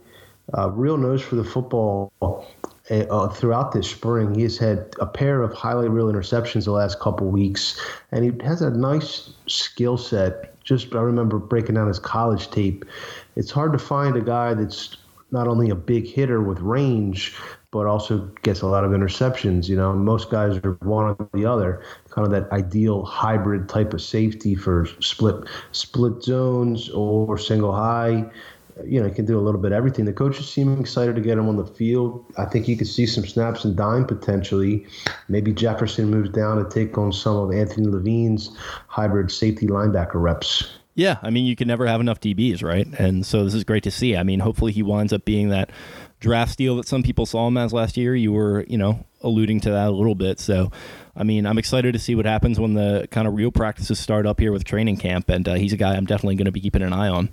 uh, 0.57 0.69
real 0.71 0.97
nose 0.97 1.21
for 1.21 1.35
the 1.35 1.43
football 1.43 2.11
uh, 2.21 3.27
throughout 3.29 3.71
this 3.71 3.89
spring. 3.89 4.35
He 4.35 4.43
has 4.43 4.57
had 4.57 4.93
a 4.99 5.05
pair 5.05 5.41
of 5.41 5.53
highlight 5.53 5.89
reel 5.89 6.07
interceptions 6.07 6.65
the 6.65 6.71
last 6.71 6.99
couple 6.99 7.27
weeks, 7.27 7.81
and 8.11 8.23
he 8.23 8.45
has 8.45 8.61
a 8.61 8.69
nice 8.69 9.31
skill 9.47 9.97
set. 9.97 10.61
Just 10.63 10.93
I 10.93 11.01
remember 11.01 11.37
breaking 11.37 11.75
down 11.75 11.87
his 11.87 11.99
college 11.99 12.49
tape. 12.49 12.85
It's 13.35 13.51
hard 13.51 13.71
to 13.73 13.79
find 13.79 14.15
a 14.15 14.21
guy 14.21 14.53
that's 14.53 14.97
not 15.31 15.47
only 15.47 15.69
a 15.69 15.75
big 15.75 16.07
hitter 16.07 16.41
with 16.41 16.59
range, 16.59 17.35
but 17.71 17.85
also 17.85 18.19
gets 18.43 18.61
a 18.61 18.67
lot 18.67 18.83
of 18.83 18.91
interceptions. 18.91 19.67
You 19.67 19.75
know, 19.75 19.93
most 19.93 20.29
guys 20.29 20.57
are 20.63 20.73
one 20.81 21.05
or 21.05 21.29
the 21.33 21.45
other, 21.45 21.83
kind 22.09 22.25
of 22.25 22.31
that 22.31 22.51
ideal 22.51 23.03
hybrid 23.03 23.67
type 23.67 23.93
of 23.93 24.01
safety 24.01 24.55
for 24.55 24.87
split 24.99 25.45
split 25.71 26.23
zones 26.23 26.89
or 26.89 27.37
single 27.37 27.73
high 27.73 28.29
you 28.85 28.99
know, 28.99 29.07
he 29.07 29.13
can 29.13 29.25
do 29.25 29.39
a 29.39 29.41
little 29.41 29.59
bit 29.59 29.71
of 29.71 29.77
everything. 29.77 30.05
The 30.05 30.13
coaches 30.13 30.49
seem 30.49 30.79
excited 30.79 31.15
to 31.15 31.21
get 31.21 31.37
him 31.37 31.47
on 31.47 31.55
the 31.55 31.65
field. 31.65 32.25
I 32.37 32.45
think 32.45 32.67
you 32.67 32.77
could 32.77 32.87
see 32.87 33.05
some 33.05 33.25
snaps 33.25 33.65
and 33.65 33.75
dime 33.75 34.05
potentially. 34.05 34.85
Maybe 35.27 35.53
Jefferson 35.53 36.09
moves 36.09 36.29
down 36.29 36.63
to 36.63 36.69
take 36.69 36.97
on 36.97 37.11
some 37.11 37.35
of 37.37 37.51
Anthony 37.51 37.87
Levine's 37.87 38.55
hybrid 38.87 39.31
safety 39.31 39.67
linebacker 39.67 40.15
reps. 40.15 40.69
Yeah, 40.97 41.17
I 41.21 41.29
mean, 41.29 41.45
you 41.45 41.55
can 41.55 41.67
never 41.67 41.85
have 41.85 42.01
enough 42.01 42.19
DBs, 42.19 42.63
right? 42.63 42.87
And 42.99 43.23
so 43.23 43.43
this 43.43 43.53
is 43.53 43.63
great 43.63 43.83
to 43.83 43.91
see. 43.91 44.17
I 44.17 44.23
mean, 44.23 44.39
hopefully 44.39 44.71
he 44.71 44.81
winds 44.81 45.13
up 45.13 45.25
being 45.25 45.49
that 45.49 45.69
draft 46.19 46.53
steal 46.53 46.77
that 46.77 46.87
some 46.87 47.03
people 47.03 47.27
saw 47.27 47.47
him 47.47 47.55
as 47.55 47.71
last 47.71 47.97
year. 47.97 48.15
You 48.15 48.31
were, 48.31 48.65
you 48.67 48.79
know, 48.79 49.05
alluding 49.21 49.59
to 49.61 49.69
that 49.69 49.89
a 49.89 49.91
little 49.91 50.15
bit. 50.15 50.39
So, 50.39 50.71
I 51.15 51.23
mean, 51.23 51.45
I'm 51.45 51.59
excited 51.59 51.93
to 51.93 51.99
see 51.99 52.15
what 52.15 52.25
happens 52.25 52.59
when 52.59 52.73
the 52.73 53.07
kind 53.11 53.27
of 53.27 53.35
real 53.35 53.51
practices 53.51 53.99
start 53.99 54.25
up 54.25 54.39
here 54.39 54.51
with 54.51 54.63
training 54.63 54.97
camp. 54.97 55.29
And 55.29 55.47
uh, 55.47 55.53
he's 55.53 55.71
a 55.71 55.77
guy 55.77 55.95
I'm 55.95 56.05
definitely 56.05 56.35
going 56.35 56.45
to 56.45 56.51
be 56.51 56.61
keeping 56.61 56.81
an 56.81 56.93
eye 56.93 57.09
on. 57.09 57.29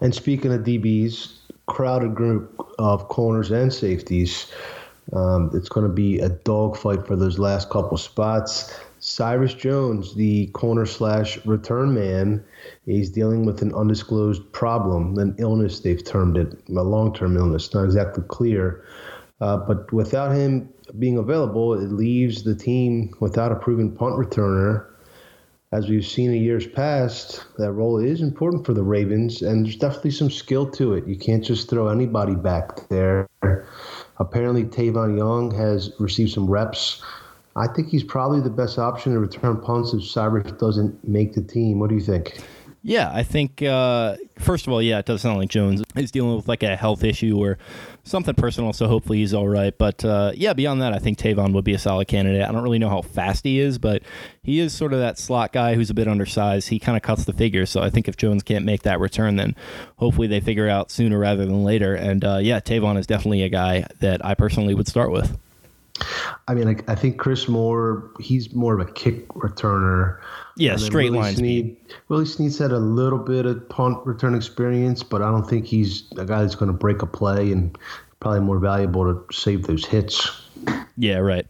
And 0.00 0.12
speaking 0.12 0.52
of 0.52 0.62
DBs, 0.62 1.38
crowded 1.66 2.16
group 2.16 2.60
of 2.80 3.06
corners 3.06 3.52
and 3.52 3.72
safeties. 3.72 4.50
Um, 5.12 5.52
it's 5.54 5.68
going 5.68 5.86
to 5.86 5.92
be 5.92 6.18
a 6.18 6.28
dogfight 6.28 7.06
for 7.06 7.14
those 7.14 7.38
last 7.38 7.70
couple 7.70 7.96
spots. 7.98 8.76
Cyrus 9.08 9.54
Jones, 9.54 10.14
the 10.14 10.46
corner 10.48 10.86
slash 10.86 11.44
return 11.46 11.94
man, 11.94 12.44
is 12.86 13.10
dealing 13.10 13.44
with 13.44 13.62
an 13.62 13.74
undisclosed 13.74 14.52
problem, 14.52 15.18
an 15.18 15.34
illness 15.38 15.80
they've 15.80 16.04
termed 16.04 16.36
it, 16.36 16.54
a 16.68 16.82
long 16.82 17.14
term 17.14 17.36
illness, 17.36 17.72
not 17.72 17.84
exactly 17.84 18.24
clear. 18.28 18.84
Uh, 19.40 19.56
but 19.56 19.92
without 19.92 20.32
him 20.32 20.68
being 20.98 21.16
available, 21.16 21.74
it 21.74 21.92
leaves 21.92 22.42
the 22.42 22.54
team 22.54 23.14
without 23.20 23.52
a 23.52 23.56
proven 23.56 23.90
punt 23.92 24.14
returner 24.14 24.86
as 25.70 25.88
we've 25.88 26.06
seen 26.06 26.32
in 26.32 26.42
years 26.42 26.66
past, 26.66 27.44
that 27.58 27.72
role 27.72 27.98
is 27.98 28.22
important 28.22 28.64
for 28.64 28.72
the 28.72 28.82
Ravens, 28.82 29.42
and 29.42 29.66
there's 29.66 29.76
definitely 29.76 30.12
some 30.12 30.30
skill 30.30 30.70
to 30.70 30.94
it. 30.94 31.06
You 31.06 31.16
can't 31.16 31.44
just 31.44 31.68
throw 31.68 31.88
anybody 31.88 32.34
back 32.34 32.88
there. 32.88 33.28
Apparently, 34.18 34.64
Tavon 34.64 35.18
Young 35.18 35.50
has 35.54 35.92
received 35.98 36.32
some 36.32 36.48
reps. 36.48 37.02
I 37.58 37.66
think 37.66 37.88
he's 37.88 38.04
probably 38.04 38.40
the 38.40 38.50
best 38.50 38.78
option 38.78 39.12
to 39.12 39.18
return 39.18 39.60
punts 39.60 39.92
if 39.92 40.04
Cyrus 40.04 40.50
doesn't 40.52 41.06
make 41.06 41.34
the 41.34 41.42
team. 41.42 41.80
What 41.80 41.88
do 41.88 41.96
you 41.96 42.00
think? 42.00 42.40
Yeah, 42.84 43.10
I 43.12 43.24
think 43.24 43.60
uh, 43.60 44.16
first 44.38 44.66
of 44.66 44.72
all, 44.72 44.80
yeah, 44.80 45.00
it 45.00 45.06
does 45.06 45.20
sound 45.20 45.38
like 45.38 45.48
Jones 45.48 45.82
is 45.96 46.12
dealing 46.12 46.36
with 46.36 46.46
like 46.46 46.62
a 46.62 46.76
health 46.76 47.02
issue 47.02 47.36
or 47.36 47.58
something 48.04 48.34
personal. 48.34 48.72
So 48.72 48.86
hopefully 48.86 49.18
he's 49.18 49.34
all 49.34 49.48
right. 49.48 49.76
But 49.76 50.04
uh, 50.04 50.30
yeah, 50.34 50.52
beyond 50.52 50.80
that, 50.82 50.92
I 50.92 50.98
think 50.98 51.18
Tavon 51.18 51.52
would 51.54 51.64
be 51.64 51.74
a 51.74 51.78
solid 51.78 52.06
candidate. 52.06 52.48
I 52.48 52.52
don't 52.52 52.62
really 52.62 52.78
know 52.78 52.88
how 52.88 53.02
fast 53.02 53.44
he 53.44 53.58
is, 53.58 53.78
but 53.78 54.02
he 54.42 54.60
is 54.60 54.72
sort 54.72 54.92
of 54.92 55.00
that 55.00 55.18
slot 55.18 55.52
guy 55.52 55.74
who's 55.74 55.90
a 55.90 55.94
bit 55.94 56.06
undersized. 56.06 56.68
He 56.68 56.78
kind 56.78 56.96
of 56.96 57.02
cuts 57.02 57.24
the 57.24 57.32
figures. 57.32 57.68
So 57.68 57.82
I 57.82 57.90
think 57.90 58.06
if 58.06 58.16
Jones 58.16 58.44
can't 58.44 58.64
make 58.64 58.82
that 58.84 59.00
return, 59.00 59.36
then 59.36 59.56
hopefully 59.96 60.28
they 60.28 60.40
figure 60.40 60.68
out 60.68 60.92
sooner 60.92 61.18
rather 61.18 61.44
than 61.44 61.64
later. 61.64 61.94
And 61.96 62.24
uh, 62.24 62.38
yeah, 62.40 62.60
Tavon 62.60 62.96
is 62.96 63.08
definitely 63.08 63.42
a 63.42 63.48
guy 63.48 63.86
that 63.98 64.24
I 64.24 64.34
personally 64.34 64.74
would 64.74 64.86
start 64.86 65.10
with. 65.10 65.36
I 66.46 66.54
mean, 66.54 66.68
I, 66.68 66.92
I, 66.92 66.94
think 66.94 67.18
Chris 67.18 67.48
Moore, 67.48 68.10
he's 68.20 68.54
more 68.54 68.78
of 68.78 68.86
a 68.86 68.90
kick 68.90 69.28
returner. 69.28 70.18
Yeah, 70.56 70.76
straight 70.76 71.12
line 71.12 71.36
Snead, 71.36 71.76
Willie 72.08 72.26
Snead's 72.26 72.58
had 72.58 72.72
a 72.72 72.78
little 72.78 73.18
bit 73.18 73.46
of 73.46 73.68
punt 73.68 74.04
return 74.06 74.34
experience, 74.34 75.02
but 75.02 75.22
I 75.22 75.30
don't 75.30 75.48
think 75.48 75.66
he's 75.66 76.04
a 76.16 76.24
guy 76.24 76.42
that's 76.42 76.54
going 76.54 76.70
to 76.70 76.76
break 76.76 77.02
a 77.02 77.06
play 77.06 77.52
and 77.52 77.76
probably 78.20 78.40
more 78.40 78.58
valuable 78.58 79.04
to 79.04 79.34
save 79.34 79.64
those 79.64 79.84
hits. 79.84 80.30
Yeah, 80.96 81.18
right. 81.18 81.46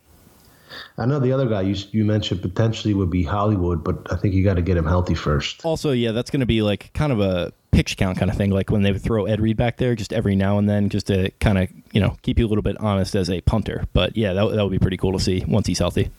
I 0.99 1.07
know 1.07 1.21
the 1.21 1.33
other 1.33 1.47
guy 1.47 1.63
you, 1.63 1.77
you 1.93 2.05
mentioned 2.05 2.43
potentially 2.43 2.93
would 2.93 3.11
be 3.11 3.23
Hollywood, 3.23 3.85
but 3.85 4.13
I 4.13 4.17
think 4.17 4.35
you 4.35 4.43
got 4.43 4.55
to 4.55 4.63
get 4.63 4.77
him 4.77 4.85
healthy 4.85 5.15
first. 5.15 5.65
Also, 5.65 5.93
yeah, 5.93 6.13
that's 6.13 6.31
going 6.31 6.41
to 6.41 6.47
be 6.47 6.61
like 6.61 6.93
kind 6.93 7.13
of 7.13 7.21
a 7.21 7.53
pitch 7.71 7.97
count 7.97 8.19
kind 8.19 8.31
of 8.31 8.37
thing, 8.37 8.51
like 8.51 8.71
when 8.71 8.83
they 8.83 8.91
would 8.91 9.03
throw 9.03 9.27
Ed 9.27 9.41
Reed 9.41 9.57
back 9.57 9.77
there 9.77 9.95
just 9.95 10.13
every 10.13 10.35
now 10.35 10.59
and 10.59 10.69
then, 10.69 10.89
just 10.89 11.07
to 11.07 11.31
kind 11.39 11.59
of 11.59 11.69
you 11.93 12.01
know 12.01 12.17
keep 12.23 12.39
you 12.39 12.47
a 12.47 12.49
little 12.49 12.63
bit 12.63 12.77
honest 12.81 13.15
as 13.15 13.31
a 13.31 13.41
punter. 13.43 13.85
But 13.93 14.17
yeah, 14.17 14.33
that 14.33 14.51
that 14.51 14.63
would 14.63 14.73
be 14.73 14.81
pretty 14.81 14.97
cool 14.97 15.13
to 15.13 15.21
see 15.21 15.45
once 15.47 15.69
he's 15.69 15.79
healthy. 15.79 16.11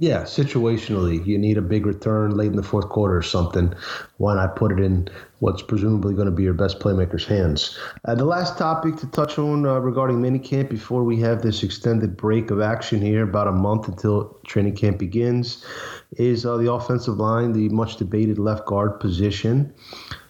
Yeah, 0.00 0.22
situationally, 0.22 1.26
you 1.26 1.36
need 1.36 1.58
a 1.58 1.60
big 1.62 1.84
return 1.84 2.34
late 2.34 2.46
in 2.46 2.56
the 2.56 2.62
fourth 2.62 2.88
quarter 2.88 3.18
or 3.18 3.22
something. 3.22 3.74
Why 4.16 4.34
not 4.34 4.56
put 4.56 4.72
it 4.72 4.80
in 4.80 5.10
what's 5.40 5.60
presumably 5.60 6.14
going 6.14 6.24
to 6.24 6.30
be 6.30 6.42
your 6.42 6.54
best 6.54 6.80
playmaker's 6.80 7.26
hands? 7.26 7.78
Uh, 8.06 8.14
the 8.14 8.24
last 8.24 8.56
topic 8.56 8.96
to 8.96 9.06
touch 9.08 9.38
on 9.38 9.66
uh, 9.66 9.78
regarding 9.78 10.22
minicamp 10.22 10.70
before 10.70 11.04
we 11.04 11.20
have 11.20 11.42
this 11.42 11.62
extended 11.62 12.16
break 12.16 12.50
of 12.50 12.62
action 12.62 13.02
here, 13.02 13.24
about 13.24 13.46
a 13.46 13.52
month 13.52 13.88
until 13.88 14.38
training 14.46 14.74
camp 14.74 14.96
begins, 14.96 15.66
is 16.12 16.46
uh, 16.46 16.56
the 16.56 16.72
offensive 16.72 17.18
line, 17.18 17.52
the 17.52 17.68
much 17.68 17.98
debated 17.98 18.38
left 18.38 18.64
guard 18.64 19.00
position. 19.00 19.70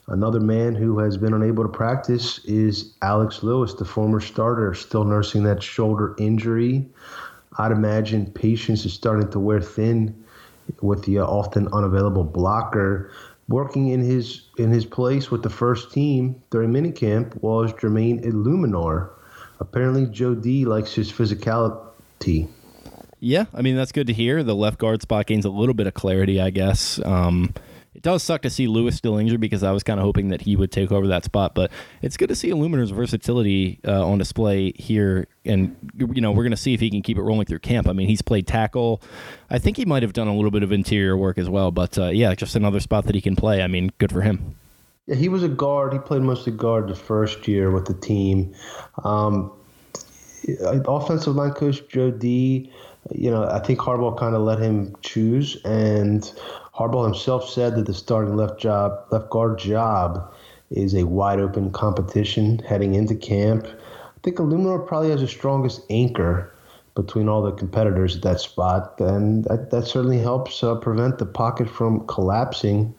Another 0.09 0.41
man 0.41 0.75
who 0.75 0.99
has 0.99 1.17
been 1.17 1.33
unable 1.33 1.63
to 1.63 1.69
practice 1.69 2.45
is 2.45 2.97
Alex 3.03 3.45
Lewis, 3.45 3.75
the 3.75 3.85
former 3.85 4.19
starter, 4.19 4.75
still 4.75 5.05
nursing 5.05 5.45
that 5.45 5.63
shoulder 5.63 6.17
injury. 6.19 6.89
I'd 7.61 7.73
imagine 7.73 8.25
patience 8.33 8.87
is 8.87 8.95
starting 8.95 9.31
to 9.33 9.39
wear 9.39 9.61
thin 9.61 10.25
with 10.81 11.05
the 11.05 11.19
uh, 11.19 11.27
often 11.27 11.69
unavailable 11.73 12.25
blocker. 12.25 13.13
Working 13.49 13.89
in 13.89 14.01
his 14.01 14.49
in 14.59 14.71
his 14.71 14.87
place 14.87 15.31
with 15.31 15.43
the 15.43 15.51
first 15.51 15.93
team 15.93 16.41
during 16.51 16.71
minicamp 16.71 17.37
was 17.43 17.73
Jermaine 17.73 18.25
Eluemunor. 18.25 19.11
Apparently, 19.59 20.07
Joe 20.07 20.35
D 20.35 20.65
likes 20.65 20.95
his 20.95 21.13
physicality. 21.13 22.49
Yeah, 23.19 23.45
I 23.53 23.61
mean 23.61 23.77
that's 23.77 23.93
good 23.93 24.07
to 24.07 24.13
hear. 24.15 24.43
The 24.43 24.55
left 24.55 24.79
guard 24.79 25.03
spot 25.03 25.27
gains 25.27 25.45
a 25.45 25.51
little 25.51 25.75
bit 25.75 25.87
of 25.87 25.95
clarity, 25.95 26.41
I 26.41 26.51
guess. 26.51 26.99
Um, 27.05 27.53
it 27.95 28.03
does 28.03 28.23
suck 28.23 28.43
to 28.43 28.51
see 28.51 28.69
Lewis 28.69 28.97
still 28.97 29.19
injured 29.19 29.41
because 29.41 29.65
I 29.65 29.73
was 29.73 29.83
kind 29.83 29.99
of 29.99 30.05
hoping 30.05 30.29
that 30.29 30.43
he 30.43 30.55
would 30.55 30.71
take 30.71 30.93
over 30.93 31.09
that 31.09 31.25
spot. 31.25 31.55
But 31.55 31.73
it's 32.03 32.17
good 32.17 32.29
to 32.29 32.37
see 32.37 32.51
Eluemunor's 32.51 32.91
versatility 32.91 33.81
uh, 33.87 34.07
on 34.07 34.19
display 34.19 34.73
here, 34.73 35.27
and 35.45 35.75
you 35.99 36.21
know 36.21 36.31
we're 36.31 36.45
going 36.45 36.53
to 36.53 36.57
see 36.57 36.73
if 36.73 36.81
he 36.81 36.89
can 36.89 37.03
keep 37.03 37.19
it 37.19 37.23
rolling 37.23 37.47
through 37.47 37.59
camp. 37.59 37.89
I 37.89 37.93
mean, 37.93 38.07
he's 38.07 38.23
played 38.23 38.47
tackle. 38.47 39.03
I 39.51 39.59
think 39.59 39.77
he 39.77 39.85
might 39.85 40.03
have 40.03 40.13
done 40.13 40.29
a 40.29 40.35
little 40.35 40.53
bit 40.53 40.63
of 40.63 40.71
interior 40.71 41.17
work 41.17 41.37
as 41.37 41.49
well. 41.49 41.73
But 41.73 41.99
uh, 41.99 42.09
yeah, 42.09 42.35
just 42.35 42.55
another 42.55 42.81
spot 42.81 43.07
that 43.07 43.15
he 43.15 43.21
can 43.21 43.35
play. 43.35 43.63
I 43.63 43.67
mean, 43.67 43.91
good 43.99 44.13
for 44.13 44.23
him. 44.23 44.55
Yeah, 45.07 45.17
he 45.17 45.29
was 45.29 45.43
a 45.43 45.49
guard. 45.49 45.93
He 45.93 45.99
played 45.99 46.23
mostly 46.23 46.53
guard 46.53 46.87
the 46.87 46.95
first 46.95 47.49
year 47.49 47.73
with 47.73 47.87
the 47.87 47.95
team. 47.95 48.55
Um, 49.03 49.53
offensive 50.87 51.35
line 51.35 51.53
coach 51.53 51.81
Joe 51.89 52.13
D. 52.13 52.71
You 53.11 53.31
know, 53.31 53.49
I 53.49 53.59
think 53.61 53.81
Harbaugh 53.81 54.17
kind 54.17 54.37
of 54.37 54.43
let 54.43 54.61
him 54.61 54.95
choose, 55.03 55.57
and 55.65 56.31
Harbaugh 56.81 57.05
himself 57.05 57.47
said 57.47 57.77
that 57.77 57.85
the 57.85 57.93
starting 57.93 58.37
left 58.37 58.59
job, 58.59 59.05
left 59.11 59.29
guard 59.29 59.59
job, 59.59 60.33
is 60.71 60.95
a 60.95 61.05
wide 61.05 61.39
open 61.39 61.71
competition 61.73 62.59
heading 62.61 62.95
into 62.95 63.15
camp. 63.15 63.67
I 63.67 64.21
think 64.23 64.39
Eluemunor 64.39 64.87
probably 64.87 65.11
has 65.11 65.21
the 65.21 65.29
strongest 65.29 65.83
anchor 65.91 66.55
between 66.95 67.29
all 67.29 67.43
the 67.43 67.53
competitors 67.53 68.17
at 68.17 68.23
that 68.23 68.41
spot, 68.41 68.99
and 68.99 69.45
that, 69.45 69.71
that 69.71 69.87
certainly 69.87 70.21
helps 70.21 70.65
uh, 70.65 70.75
prevent 70.77 71.19
the 71.19 71.27
pocket 71.27 71.69
from 71.69 72.07
collapsing 72.07 72.95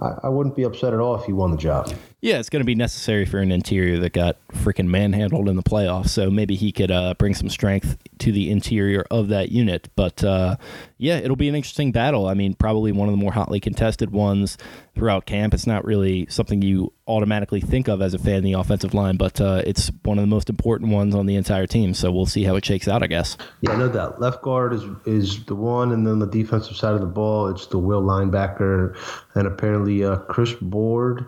I, 0.00 0.14
I 0.24 0.28
wouldn't 0.28 0.56
be 0.56 0.62
upset 0.62 0.92
at 0.92 1.00
all 1.00 1.14
if 1.14 1.24
he 1.24 1.32
won 1.32 1.50
the 1.50 1.56
job. 1.56 1.92
Yeah, 2.22 2.38
it's 2.38 2.50
going 2.50 2.60
to 2.60 2.66
be 2.66 2.74
necessary 2.74 3.24
for 3.24 3.38
an 3.38 3.50
interior 3.50 3.98
that 4.00 4.12
got 4.12 4.36
freaking 4.48 4.88
manhandled 4.88 5.48
in 5.48 5.56
the 5.56 5.62
playoffs. 5.62 6.10
So 6.10 6.30
maybe 6.30 6.54
he 6.54 6.70
could 6.70 6.90
uh, 6.90 7.14
bring 7.14 7.34
some 7.34 7.48
strength 7.48 7.96
to 8.18 8.30
the 8.30 8.50
interior 8.50 9.06
of 9.10 9.28
that 9.28 9.50
unit. 9.50 9.88
But 9.96 10.22
uh, 10.22 10.56
yeah, 10.98 11.16
it'll 11.16 11.36
be 11.36 11.48
an 11.48 11.54
interesting 11.54 11.92
battle. 11.92 12.26
I 12.26 12.34
mean, 12.34 12.52
probably 12.54 12.92
one 12.92 13.08
of 13.08 13.12
the 13.12 13.20
more 13.20 13.32
hotly 13.32 13.58
contested 13.58 14.10
ones 14.10 14.58
throughout 14.94 15.24
camp. 15.24 15.54
It's 15.54 15.66
not 15.66 15.86
really 15.86 16.26
something 16.28 16.60
you 16.60 16.92
automatically 17.08 17.62
think 17.62 17.88
of 17.88 18.02
as 18.02 18.12
a 18.12 18.18
fan 18.18 18.36
of 18.36 18.42
the 18.42 18.52
offensive 18.52 18.92
line, 18.92 19.16
but 19.16 19.40
uh, 19.40 19.62
it's 19.64 19.90
one 20.02 20.18
of 20.18 20.22
the 20.22 20.28
most 20.28 20.50
important 20.50 20.92
ones 20.92 21.14
on 21.14 21.24
the 21.24 21.36
entire 21.36 21.66
team. 21.66 21.94
So 21.94 22.12
we'll 22.12 22.26
see 22.26 22.44
how 22.44 22.54
it 22.56 22.66
shakes 22.66 22.86
out, 22.86 23.02
I 23.02 23.06
guess. 23.06 23.38
Yeah, 23.62 23.76
no 23.76 23.88
doubt. 23.88 24.20
Left 24.20 24.42
guard 24.42 24.74
is 24.74 24.84
is 25.06 25.42
the 25.46 25.54
one, 25.54 25.90
and 25.90 26.06
then 26.06 26.18
the 26.18 26.26
defensive 26.26 26.76
side 26.76 26.92
of 26.92 27.00
the 27.00 27.06
ball, 27.06 27.48
it's 27.48 27.66
the 27.68 27.78
will 27.78 28.02
linebacker, 28.02 28.94
and 29.34 29.46
apparently 29.46 30.04
uh, 30.04 30.16
Chris 30.16 30.52
Board 30.52 31.26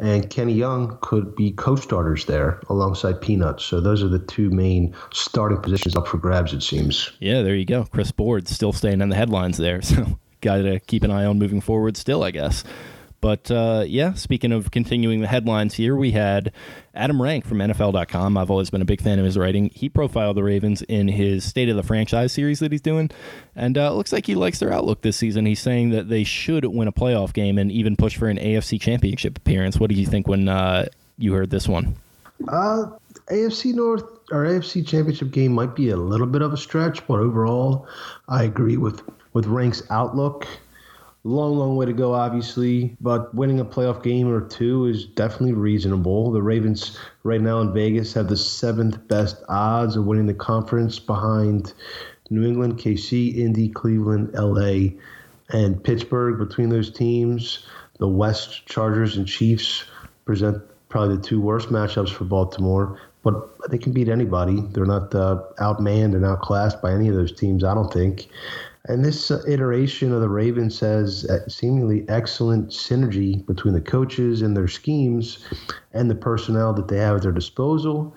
and 0.00 0.28
Kenny 0.30 0.54
Young 0.54 0.98
could 1.00 1.34
be 1.36 1.52
co-starters 1.52 2.24
there 2.24 2.60
alongside 2.68 3.20
Peanuts. 3.20 3.64
So 3.64 3.80
those 3.80 4.02
are 4.02 4.08
the 4.08 4.18
two 4.18 4.50
main 4.50 4.94
starting 5.12 5.60
positions 5.60 5.94
up 5.96 6.08
for 6.08 6.18
grabs. 6.18 6.52
It 6.52 6.62
seems. 6.62 7.10
Yeah, 7.20 7.42
there 7.42 7.54
you 7.54 7.64
go. 7.66 7.84
Chris 7.84 8.10
Board 8.10 8.48
still 8.48 8.72
staying 8.72 9.00
in 9.00 9.08
the 9.08 9.16
headlines 9.16 9.58
there, 9.58 9.82
so 9.82 10.18
got 10.40 10.58
to 10.58 10.80
keep 10.80 11.04
an 11.04 11.10
eye 11.10 11.24
on 11.24 11.38
moving 11.38 11.60
forward. 11.60 11.96
Still, 11.96 12.24
I 12.24 12.30
guess. 12.30 12.64
But 13.20 13.50
uh, 13.50 13.84
yeah, 13.86 14.14
speaking 14.14 14.50
of 14.52 14.70
continuing 14.70 15.20
the 15.20 15.26
headlines 15.26 15.74
here, 15.74 15.94
we 15.94 16.12
had 16.12 16.52
Adam 16.94 17.20
Rank 17.20 17.44
from 17.44 17.58
NFL.com. 17.58 18.36
I've 18.36 18.50
always 18.50 18.70
been 18.70 18.80
a 18.80 18.86
big 18.86 19.02
fan 19.02 19.18
of 19.18 19.24
his 19.24 19.36
writing. 19.36 19.70
He 19.74 19.88
profiled 19.88 20.36
the 20.36 20.42
Ravens 20.42 20.82
in 20.82 21.08
his 21.08 21.44
State 21.44 21.68
of 21.68 21.76
the 21.76 21.82
Franchise 21.82 22.32
series 22.32 22.60
that 22.60 22.72
he's 22.72 22.80
doing, 22.80 23.10
and 23.54 23.76
uh, 23.76 23.92
looks 23.92 24.12
like 24.12 24.26
he 24.26 24.34
likes 24.34 24.58
their 24.58 24.72
outlook 24.72 25.02
this 25.02 25.16
season. 25.16 25.44
He's 25.44 25.60
saying 25.60 25.90
that 25.90 26.08
they 26.08 26.24
should 26.24 26.64
win 26.64 26.88
a 26.88 26.92
playoff 26.92 27.32
game 27.34 27.58
and 27.58 27.70
even 27.70 27.96
push 27.96 28.16
for 28.16 28.28
an 28.28 28.38
AFC 28.38 28.80
Championship 28.80 29.36
appearance. 29.36 29.78
What 29.78 29.90
did 29.90 29.98
you 29.98 30.06
think 30.06 30.26
when 30.26 30.48
uh, 30.48 30.86
you 31.18 31.34
heard 31.34 31.50
this 31.50 31.68
one? 31.68 31.96
Uh, 32.48 32.86
AFC 33.30 33.74
North 33.74 34.04
or 34.32 34.44
AFC 34.44 34.86
Championship 34.86 35.30
game 35.30 35.52
might 35.52 35.76
be 35.76 35.90
a 35.90 35.96
little 35.96 36.26
bit 36.26 36.42
of 36.42 36.52
a 36.52 36.56
stretch, 36.56 37.06
but 37.06 37.20
overall, 37.20 37.86
I 38.28 38.44
agree 38.44 38.76
with 38.76 39.02
with 39.32 39.46
Rank's 39.46 39.82
outlook. 39.90 40.46
Long, 41.22 41.56
long 41.58 41.76
way 41.76 41.84
to 41.84 41.92
go, 41.92 42.14
obviously, 42.14 42.96
but 42.98 43.34
winning 43.34 43.60
a 43.60 43.64
playoff 43.64 44.02
game 44.02 44.26
or 44.26 44.40
two 44.40 44.86
is 44.86 45.04
definitely 45.04 45.52
reasonable. 45.52 46.32
The 46.32 46.40
Ravens, 46.40 46.98
right 47.24 47.42
now 47.42 47.60
in 47.60 47.74
Vegas, 47.74 48.14
have 48.14 48.28
the 48.28 48.38
seventh 48.38 49.06
best 49.06 49.42
odds 49.48 49.96
of 49.96 50.06
winning 50.06 50.26
the 50.26 50.32
conference 50.32 50.98
behind 50.98 51.74
New 52.30 52.46
England, 52.46 52.78
KC, 52.78 53.36
Indy, 53.36 53.68
Cleveland, 53.68 54.32
LA, 54.32 54.96
and 55.50 55.84
Pittsburgh. 55.84 56.38
Between 56.38 56.70
those 56.70 56.90
teams, 56.90 57.66
the 57.98 58.08
West 58.08 58.64
Chargers 58.64 59.18
and 59.18 59.26
Chiefs 59.26 59.84
present 60.24 60.62
probably 60.88 61.16
the 61.16 61.22
two 61.22 61.40
worst 61.40 61.68
matchups 61.68 62.10
for 62.10 62.24
Baltimore, 62.24 62.98
but 63.22 63.70
they 63.70 63.78
can 63.78 63.92
beat 63.92 64.08
anybody. 64.08 64.60
They're 64.72 64.86
not 64.86 65.14
uh, 65.14 65.42
outmanned 65.58 66.14
and 66.14 66.24
outclassed 66.24 66.80
by 66.80 66.92
any 66.92 67.08
of 67.08 67.14
those 67.14 67.32
teams, 67.32 67.64
I 67.64 67.74
don't 67.74 67.92
think. 67.92 68.28
And 68.86 69.04
this 69.04 69.30
uh, 69.30 69.42
iteration 69.46 70.12
of 70.12 70.20
the 70.20 70.28
Ravens 70.28 70.80
has 70.80 71.26
uh, 71.26 71.46
seemingly 71.48 72.08
excellent 72.08 72.70
synergy 72.70 73.44
between 73.46 73.74
the 73.74 73.80
coaches 73.80 74.40
and 74.40 74.56
their 74.56 74.68
schemes 74.68 75.46
and 75.92 76.10
the 76.10 76.14
personnel 76.14 76.72
that 76.74 76.88
they 76.88 76.96
have 76.96 77.16
at 77.16 77.22
their 77.22 77.32
disposal. 77.32 78.14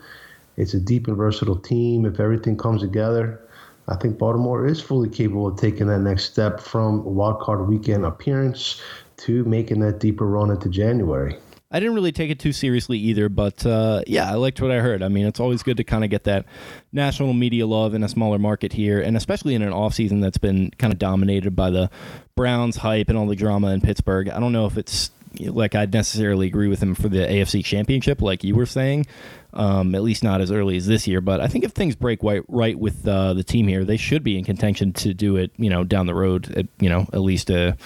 It's 0.56 0.74
a 0.74 0.80
deep 0.80 1.08
and 1.08 1.18
versatile 1.18 1.58
team. 1.58 2.06
If 2.06 2.20
everything 2.20 2.58
comes 2.58 2.82
together, 2.82 3.42
I 3.90 3.96
think 3.96 4.18
Baltimore 4.18 4.66
is 4.66 4.80
fully 4.80 5.10
capable 5.10 5.48
of 5.48 5.58
taking 5.58 5.88
that 5.88 6.00
next 6.00 6.32
step 6.32 6.62
from 6.62 7.04
wild 7.04 7.42
card 7.42 7.68
weekend 7.68 8.06
appearance 8.06 8.82
to 9.18 9.44
making 9.44 9.82
that 9.82 10.00
deeper 10.00 10.26
run 10.26 10.50
into 10.50 10.70
January. 10.70 11.38
I 11.74 11.80
didn't 11.80 11.96
really 11.96 12.12
take 12.12 12.30
it 12.30 12.38
too 12.38 12.52
seriously 12.52 13.00
either, 13.00 13.30
but 13.30 13.66
uh, 13.66 14.04
yeah, 14.06 14.32
I 14.32 14.36
liked 14.36 14.62
what 14.62 14.70
I 14.70 14.80
heard. 14.80 15.02
I 15.02 15.08
mean, 15.08 15.26
it's 15.26 15.40
always 15.40 15.64
good 15.64 15.78
to 15.78 15.84
kind 15.84 16.04
of 16.04 16.12
get 16.12 16.26
that 16.26 16.46
national 16.92 17.34
media 17.34 17.66
love 17.66 17.96
in 17.96 18.04
a 18.04 18.08
smaller 18.08 18.38
market 18.38 18.74
here, 18.74 19.02
and 19.02 19.18
especially 19.18 19.56
in 19.56 19.64
an 19.64 19.72
offseason 19.72 20.22
that's 20.22 20.38
been 20.38 20.70
kind 20.78 20.94
of 20.94 21.00
dominated 21.00 21.56
by 21.56 21.72
the 21.72 21.90
Browns 22.36 22.78
hype 22.78 23.10
and 23.10 23.18
all 23.18 23.26
the 23.26 23.36
drama 23.36 23.70
in 23.70 23.82
Pittsburgh. 23.82 24.30
I 24.30 24.40
don't 24.40 24.54
know 24.54 24.68
if 24.68 24.78
it's 24.78 25.10
like 25.40 25.74
I'd 25.74 25.92
necessarily 25.92 26.46
agree 26.46 26.68
with 26.68 26.82
him 26.82 26.94
for 26.94 27.10
the 27.10 27.26
AFC 27.26 27.66
Championship, 27.66 28.22
like 28.22 28.44
you 28.44 28.56
were 28.56 28.68
saying. 28.68 29.08
Um, 29.54 29.94
at 29.94 30.02
least 30.02 30.24
not 30.24 30.42
as 30.42 30.52
early 30.52 30.78
as 30.78 30.88
this 30.88 31.08
year, 31.08 31.22
but 31.22 31.40
I 31.40 31.48
think 31.48 31.64
if 31.64 31.74
things 31.74 31.96
break 31.96 32.24
right, 32.24 32.42
right 32.48 32.78
with 32.78 33.08
uh, 33.08 33.34
the 33.34 33.44
team 33.44 33.68
here, 33.68 33.86
they 33.86 33.98
should 33.98 34.24
be 34.24 34.38
in 34.38 34.44
contention 34.44 34.94
to 34.94 35.14
do 35.14 35.38
it. 35.38 35.52
You 35.58 35.70
know, 35.70 35.84
down 35.84 36.08
the 36.08 36.16
road, 36.16 36.52
at, 36.56 36.66
you 36.80 36.90
know, 36.90 37.08
at 37.14 37.22
least 37.22 37.52
a 37.52 37.78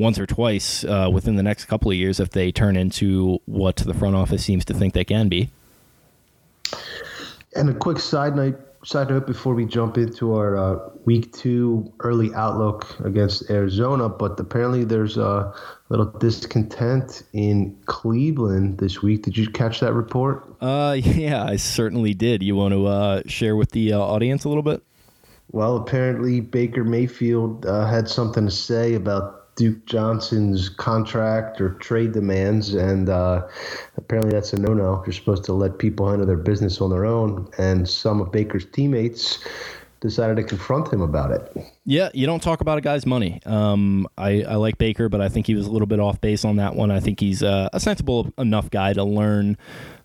once 0.00 0.18
or 0.18 0.26
twice 0.26 0.84
uh, 0.84 1.08
within 1.12 1.36
the 1.36 1.42
next 1.42 1.66
couple 1.66 1.90
of 1.90 1.96
years 1.96 2.18
if 2.18 2.30
they 2.30 2.50
turn 2.50 2.76
into 2.76 3.38
what 3.46 3.76
the 3.76 3.94
front 3.94 4.16
office 4.16 4.44
seems 4.44 4.64
to 4.64 4.74
think 4.74 4.94
they 4.94 5.04
can 5.04 5.28
be. 5.28 5.50
And 7.54 7.68
a 7.68 7.74
quick 7.74 7.98
side 7.98 8.36
note, 8.36 8.60
side 8.84 9.10
note 9.10 9.26
before 9.26 9.54
we 9.54 9.66
jump 9.66 9.98
into 9.98 10.34
our 10.34 10.56
uh, 10.56 10.78
week 11.04 11.32
two 11.32 11.92
early 12.00 12.32
outlook 12.34 12.98
against 13.00 13.50
Arizona, 13.50 14.08
but 14.08 14.38
apparently 14.38 14.84
there's 14.84 15.16
a 15.16 15.52
little 15.88 16.06
discontent 16.06 17.22
in 17.32 17.76
Cleveland 17.86 18.78
this 18.78 19.02
week. 19.02 19.22
Did 19.22 19.36
you 19.36 19.50
catch 19.50 19.80
that 19.80 19.92
report? 19.92 20.44
Uh, 20.60 20.96
yeah, 20.98 21.44
I 21.44 21.56
certainly 21.56 22.14
did. 22.14 22.42
You 22.42 22.54
want 22.56 22.72
to 22.72 22.86
uh, 22.86 23.22
share 23.26 23.56
with 23.56 23.72
the 23.72 23.92
uh, 23.92 23.98
audience 23.98 24.44
a 24.44 24.48
little 24.48 24.62
bit? 24.62 24.82
Well, 25.52 25.76
apparently 25.76 26.40
Baker 26.40 26.84
Mayfield 26.84 27.66
uh, 27.66 27.84
had 27.86 28.08
something 28.08 28.44
to 28.44 28.52
say 28.52 28.94
about 28.94 29.39
Duke 29.60 29.84
Johnson's 29.84 30.70
contract 30.70 31.60
or 31.60 31.74
trade 31.74 32.12
demands, 32.12 32.72
and 32.72 33.10
uh, 33.10 33.46
apparently 33.98 34.32
that's 34.32 34.54
a 34.54 34.58
no-no. 34.58 35.02
You're 35.04 35.12
supposed 35.12 35.44
to 35.44 35.52
let 35.52 35.76
people 35.76 36.08
handle 36.08 36.26
their 36.26 36.38
business 36.38 36.80
on 36.80 36.88
their 36.88 37.04
own, 37.04 37.46
and 37.58 37.86
some 37.86 38.22
of 38.22 38.32
Baker's 38.32 38.64
teammates 38.64 39.46
decided 40.00 40.36
to 40.36 40.44
confront 40.44 40.90
him 40.90 41.02
about 41.02 41.30
it. 41.30 41.54
Yeah, 41.86 42.10
you 42.12 42.26
don't 42.26 42.42
talk 42.42 42.60
about 42.60 42.76
a 42.76 42.82
guy's 42.82 43.06
money. 43.06 43.40
Um, 43.46 44.06
I, 44.18 44.42
I 44.42 44.56
like 44.56 44.76
Baker, 44.76 45.08
but 45.08 45.20
I 45.20 45.28
think 45.28 45.46
he 45.46 45.54
was 45.54 45.66
a 45.66 45.70
little 45.70 45.86
bit 45.86 45.98
off 45.98 46.20
base 46.20 46.44
on 46.44 46.56
that 46.56 46.74
one. 46.74 46.90
I 46.90 47.00
think 47.00 47.20
he's 47.20 47.42
uh, 47.42 47.70
a 47.72 47.80
sensible 47.80 48.32
enough 48.36 48.70
guy 48.70 48.92
to 48.92 49.02
learn 49.02 49.56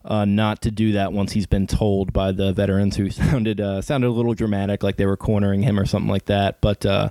uh, 0.06 0.24
not 0.24 0.62
to 0.62 0.72
do 0.72 0.94
that 0.94 1.12
once 1.12 1.32
he's 1.32 1.48
been 1.48 1.66
told 1.66 2.14
by 2.14 2.32
the 2.32 2.54
veterans 2.54 2.96
who 2.96 3.10
sounded 3.12 3.60
uh, 3.60 3.82
sounded 3.82 4.08
a 4.08 4.12
little 4.12 4.34
dramatic, 4.34 4.84
like 4.84 4.98
they 4.98 5.06
were 5.06 5.18
cornering 5.18 5.64
him 5.64 5.80
or 5.80 5.86
something 5.86 6.10
like 6.10 6.26
that. 6.26 6.62
But 6.62 6.86
uh, 6.86 7.10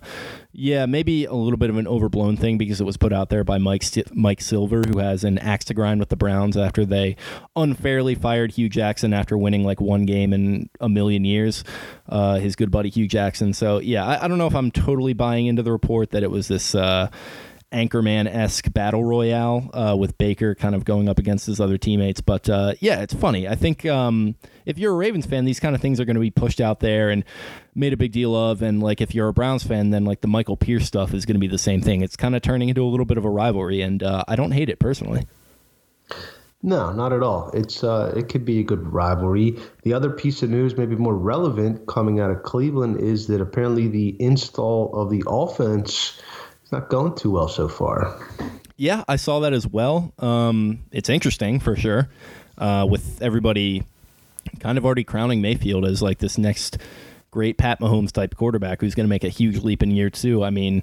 yeah, 0.52 0.86
maybe 0.86 1.24
a 1.24 1.34
little 1.34 1.56
bit 1.56 1.70
of 1.70 1.76
an 1.76 1.88
overblown 1.88 2.36
thing 2.36 2.56
because 2.56 2.80
it 2.80 2.84
was 2.84 2.96
put 2.96 3.12
out 3.12 3.28
there 3.28 3.42
by 3.42 3.58
Mike 3.58 3.82
St- 3.82 4.14
Mike 4.14 4.40
Silver, 4.40 4.82
who 4.88 4.98
has 4.98 5.24
an 5.24 5.38
axe 5.38 5.64
to 5.66 5.74
grind 5.74 5.98
with 5.98 6.08
the 6.08 6.16
Browns 6.16 6.56
after 6.56 6.84
they 6.84 7.16
unfairly 7.56 8.14
fired 8.14 8.52
Hue 8.52 8.68
Jackson 8.68 9.12
after 9.12 9.36
winning 9.36 9.64
like 9.64 9.80
one 9.80 10.06
game 10.06 10.32
in 10.32 10.70
a 10.80 10.88
million 10.88 11.24
years. 11.24 11.64
Uh, 12.08 12.38
his 12.38 12.54
good 12.54 12.70
buddy 12.70 12.90
Hue 12.90 13.08
Jackson. 13.08 13.52
So 13.52 13.78
yeah, 13.78 14.06
I, 14.06 14.24
I, 14.24 14.28
don't 14.28 14.38
know 14.38 14.46
if 14.46 14.53
I'm 14.54 14.70
totally 14.70 15.12
buying 15.12 15.46
into 15.46 15.62
the 15.62 15.72
report 15.72 16.10
that 16.10 16.22
it 16.22 16.30
was 16.30 16.48
this 16.48 16.74
uh, 16.74 17.08
Anchorman 17.74 18.32
esque 18.32 18.72
battle 18.72 19.04
royale 19.04 19.68
uh, 19.74 19.96
with 19.98 20.16
Baker 20.16 20.54
kind 20.54 20.74
of 20.74 20.84
going 20.84 21.08
up 21.08 21.18
against 21.18 21.46
his 21.46 21.60
other 21.60 21.76
teammates. 21.76 22.20
But 22.20 22.48
uh, 22.48 22.74
yeah, 22.80 23.00
it's 23.00 23.14
funny. 23.14 23.48
I 23.48 23.56
think 23.56 23.84
um, 23.84 24.36
if 24.64 24.78
you're 24.78 24.92
a 24.92 24.96
Ravens 24.96 25.26
fan, 25.26 25.44
these 25.44 25.60
kind 25.60 25.74
of 25.74 25.80
things 25.80 25.98
are 25.98 26.04
going 26.04 26.14
to 26.14 26.20
be 26.20 26.30
pushed 26.30 26.60
out 26.60 26.80
there 26.80 27.10
and 27.10 27.24
made 27.74 27.92
a 27.92 27.96
big 27.96 28.12
deal 28.12 28.34
of. 28.34 28.62
And 28.62 28.82
like 28.82 29.00
if 29.00 29.14
you're 29.14 29.28
a 29.28 29.32
Browns 29.32 29.64
fan, 29.64 29.90
then 29.90 30.04
like 30.04 30.20
the 30.20 30.28
Michael 30.28 30.56
Pierce 30.56 30.86
stuff 30.86 31.12
is 31.12 31.26
going 31.26 31.34
to 31.34 31.40
be 31.40 31.48
the 31.48 31.58
same 31.58 31.82
thing. 31.82 32.00
It's 32.00 32.16
kind 32.16 32.36
of 32.36 32.42
turning 32.42 32.68
into 32.68 32.84
a 32.84 32.88
little 32.88 33.06
bit 33.06 33.18
of 33.18 33.24
a 33.24 33.30
rivalry, 33.30 33.82
and 33.82 34.02
uh, 34.02 34.24
I 34.28 34.36
don't 34.36 34.52
hate 34.52 34.68
it 34.68 34.78
personally. 34.78 35.26
No, 36.66 36.92
not 36.92 37.12
at 37.12 37.22
all. 37.22 37.50
It's 37.52 37.84
uh, 37.84 38.14
it 38.16 38.30
could 38.30 38.46
be 38.46 38.58
a 38.58 38.62
good 38.62 38.90
rivalry. 38.90 39.58
The 39.82 39.92
other 39.92 40.08
piece 40.08 40.42
of 40.42 40.48
news, 40.48 40.78
maybe 40.78 40.96
more 40.96 41.14
relevant, 41.14 41.86
coming 41.86 42.20
out 42.20 42.30
of 42.30 42.42
Cleveland, 42.42 43.02
is 43.02 43.26
that 43.26 43.42
apparently 43.42 43.86
the 43.86 44.16
install 44.18 44.90
of 44.98 45.10
the 45.10 45.22
offense 45.26 46.18
is 46.64 46.72
not 46.72 46.88
going 46.88 47.16
too 47.16 47.30
well 47.30 47.48
so 47.48 47.68
far. 47.68 48.18
Yeah, 48.78 49.04
I 49.06 49.16
saw 49.16 49.40
that 49.40 49.52
as 49.52 49.66
well. 49.66 50.14
Um, 50.18 50.84
it's 50.90 51.10
interesting 51.10 51.60
for 51.60 51.76
sure, 51.76 52.08
uh, 52.56 52.86
with 52.88 53.20
everybody 53.20 53.84
kind 54.58 54.78
of 54.78 54.86
already 54.86 55.04
crowning 55.04 55.42
Mayfield 55.42 55.84
as 55.84 56.00
like 56.00 56.18
this 56.18 56.38
next 56.38 56.78
great 57.30 57.58
Pat 57.58 57.78
Mahomes 57.78 58.10
type 58.10 58.36
quarterback 58.36 58.80
who's 58.80 58.94
going 58.94 59.04
to 59.04 59.10
make 59.10 59.24
a 59.24 59.28
huge 59.28 59.58
leap 59.58 59.82
in 59.82 59.90
year 59.90 60.08
two. 60.08 60.42
I 60.42 60.48
mean, 60.48 60.82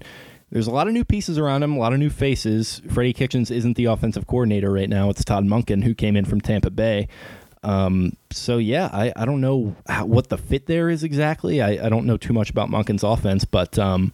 there's 0.52 0.68
a 0.68 0.72
lot 0.72 0.88
of 0.88 0.94
new 0.94 1.06
pieces 1.06 1.38
around 1.38 1.64
him, 1.64 1.74
a 1.74 1.80
lot 1.80 1.94
of 1.94 2.00
new 2.00 2.10
faces. 2.10 2.82
Freddie 2.90 3.14
Kitchens 3.14 3.50
isn't 3.50 3.78
the 3.78 3.86
offensive 3.86 4.28
coordinator 4.28 4.72
right 4.72 4.90
now. 4.90 5.10
It's 5.10 5.24
Todd 5.24 5.46
Monken, 5.46 5.84
who 5.84 5.96
came 5.96 6.18
in 6.18 6.26
from 6.26 6.42
Tampa 6.42 6.70
Bay. 6.70 7.08
Um, 7.64 8.18
so 8.32 8.58
yeah, 8.58 8.90
I, 8.92 9.14
I 9.16 9.26
don't 9.26 9.40
know 9.40 9.76
how, 9.88 10.06
what 10.06 10.30
the 10.30 10.38
fit 10.38 10.66
there 10.66 10.90
is 10.90 11.04
exactly. 11.04 11.62
I, 11.62 11.86
I 11.86 11.90
don't 11.90 12.06
know 12.06 12.18
too 12.18 12.34
much 12.34 12.50
about 12.50 12.70
Monken's 12.70 13.04
offense, 13.04 13.46
but 13.46 13.80
um, 13.80 14.12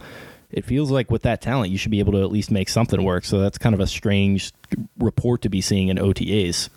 it 0.51 0.63
feels 0.63 0.91
like 0.91 1.09
with 1.09 1.23
that 1.23 1.41
talent, 1.41 1.71
you 1.71 1.77
should 1.77 1.91
be 1.91 1.99
able 1.99 2.13
to 2.13 2.21
at 2.21 2.31
least 2.31 2.51
make 2.51 2.69
something 2.69 3.03
work. 3.03 3.25
So 3.25 3.39
that's 3.39 3.57
kind 3.57 3.73
of 3.73 3.79
a 3.79 3.87
strange 3.87 4.51
report 4.99 5.41
to 5.41 5.49
be 5.49 5.61
seeing 5.61 5.87
in 5.87 5.97
OTAs. 5.97 6.69